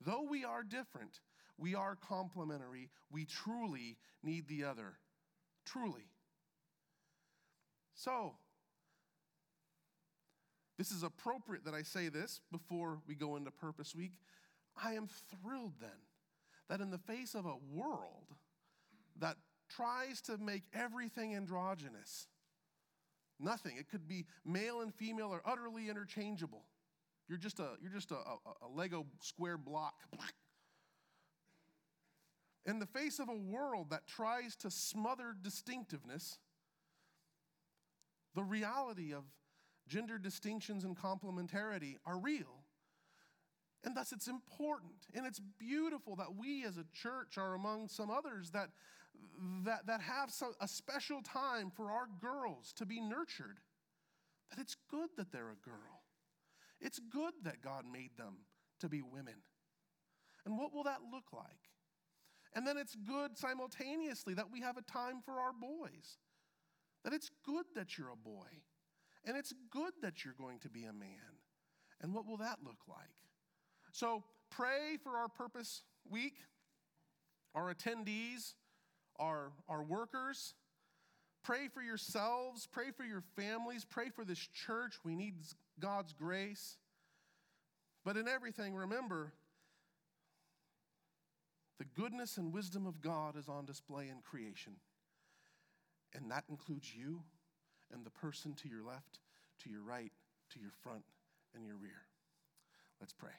though 0.00 0.26
we 0.28 0.44
are 0.44 0.62
different, 0.62 1.20
we 1.60 1.74
are 1.74 1.94
complementary. 1.94 2.88
We 3.10 3.26
truly 3.26 3.98
need 4.22 4.48
the 4.48 4.64
other. 4.64 4.94
Truly. 5.66 6.08
So, 7.94 8.32
this 10.78 10.90
is 10.90 11.02
appropriate 11.02 11.66
that 11.66 11.74
I 11.74 11.82
say 11.82 12.08
this 12.08 12.40
before 12.50 13.00
we 13.06 13.14
go 13.14 13.36
into 13.36 13.50
Purpose 13.50 13.94
Week. 13.94 14.12
I 14.82 14.94
am 14.94 15.08
thrilled 15.30 15.74
then 15.80 15.90
that 16.70 16.80
in 16.80 16.90
the 16.90 16.98
face 16.98 17.34
of 17.34 17.44
a 17.44 17.56
world 17.74 18.34
that 19.18 19.36
tries 19.68 20.22
to 20.22 20.38
make 20.38 20.62
everything 20.72 21.36
androgynous, 21.36 22.26
nothing, 23.38 23.76
it 23.78 23.90
could 23.90 24.08
be 24.08 24.24
male 24.46 24.80
and 24.80 24.94
female 24.94 25.30
are 25.34 25.42
utterly 25.44 25.90
interchangeable. 25.90 26.64
You're 27.28 27.38
just 27.38 27.60
a, 27.60 27.68
you're 27.82 27.92
just 27.92 28.10
a, 28.12 28.16
a, 28.16 28.66
a 28.66 28.68
Lego 28.74 29.04
square 29.20 29.58
block. 29.58 29.94
In 32.66 32.78
the 32.78 32.86
face 32.86 33.18
of 33.18 33.28
a 33.28 33.34
world 33.34 33.90
that 33.90 34.06
tries 34.06 34.54
to 34.56 34.70
smother 34.70 35.34
distinctiveness, 35.40 36.38
the 38.34 38.42
reality 38.42 39.12
of 39.12 39.24
gender 39.88 40.18
distinctions 40.18 40.84
and 40.84 40.96
complementarity 40.96 41.96
are 42.06 42.18
real. 42.18 42.64
And 43.82 43.96
thus, 43.96 44.12
it's 44.12 44.28
important 44.28 45.06
and 45.14 45.26
it's 45.26 45.40
beautiful 45.58 46.16
that 46.16 46.36
we 46.36 46.64
as 46.64 46.76
a 46.76 46.84
church 46.92 47.38
are 47.38 47.54
among 47.54 47.88
some 47.88 48.10
others 48.10 48.50
that, 48.50 48.68
that, 49.64 49.86
that 49.86 50.02
have 50.02 50.30
some, 50.30 50.52
a 50.60 50.68
special 50.68 51.22
time 51.22 51.70
for 51.74 51.90
our 51.90 52.06
girls 52.20 52.74
to 52.74 52.84
be 52.84 53.00
nurtured. 53.00 53.58
That 54.50 54.60
it's 54.60 54.76
good 54.90 55.08
that 55.16 55.32
they're 55.32 55.50
a 55.50 55.64
girl. 55.64 56.02
It's 56.80 56.98
good 56.98 57.32
that 57.44 57.62
God 57.62 57.84
made 57.90 58.16
them 58.18 58.38
to 58.80 58.88
be 58.88 59.00
women. 59.02 59.36
And 60.44 60.58
what 60.58 60.74
will 60.74 60.84
that 60.84 60.98
look 61.10 61.32
like? 61.32 61.70
And 62.54 62.66
then 62.66 62.76
it's 62.76 62.96
good 62.96 63.38
simultaneously 63.38 64.34
that 64.34 64.50
we 64.50 64.60
have 64.60 64.76
a 64.76 64.82
time 64.82 65.20
for 65.24 65.34
our 65.34 65.52
boys. 65.52 66.18
That 67.04 67.12
it's 67.12 67.30
good 67.46 67.64
that 67.76 67.96
you're 67.96 68.10
a 68.10 68.16
boy. 68.16 68.46
And 69.24 69.36
it's 69.36 69.52
good 69.70 69.92
that 70.02 70.24
you're 70.24 70.34
going 70.34 70.58
to 70.60 70.68
be 70.68 70.84
a 70.84 70.92
man. 70.92 71.38
And 72.00 72.14
what 72.14 72.26
will 72.26 72.38
that 72.38 72.58
look 72.64 72.88
like? 72.88 72.98
So 73.92 74.24
pray 74.50 74.96
for 75.02 75.16
our 75.16 75.28
purpose 75.28 75.82
week, 76.08 76.34
our 77.54 77.72
attendees, 77.72 78.54
our, 79.16 79.52
our 79.68 79.82
workers. 79.82 80.54
Pray 81.42 81.68
for 81.68 81.82
yourselves, 81.82 82.68
pray 82.70 82.90
for 82.94 83.04
your 83.04 83.22
families, 83.36 83.84
pray 83.84 84.10
for 84.10 84.24
this 84.24 84.38
church. 84.38 84.96
We 85.04 85.14
need 85.14 85.34
God's 85.78 86.12
grace. 86.12 86.76
But 88.04 88.16
in 88.16 88.28
everything, 88.28 88.74
remember 88.74 89.32
the 91.80 91.86
goodness 91.98 92.36
and 92.36 92.52
wisdom 92.52 92.86
of 92.86 93.00
God 93.00 93.38
is 93.38 93.48
on 93.48 93.64
display 93.64 94.08
in 94.10 94.20
creation. 94.20 94.74
And 96.14 96.30
that 96.30 96.44
includes 96.50 96.94
you 96.94 97.22
and 97.90 98.04
the 98.04 98.10
person 98.10 98.52
to 98.56 98.68
your 98.68 98.84
left, 98.84 99.18
to 99.64 99.70
your 99.70 99.80
right, 99.80 100.12
to 100.50 100.60
your 100.60 100.72
front, 100.82 101.04
and 101.54 101.64
your 101.64 101.76
rear. 101.76 102.02
Let's 103.00 103.14
pray. 103.14 103.30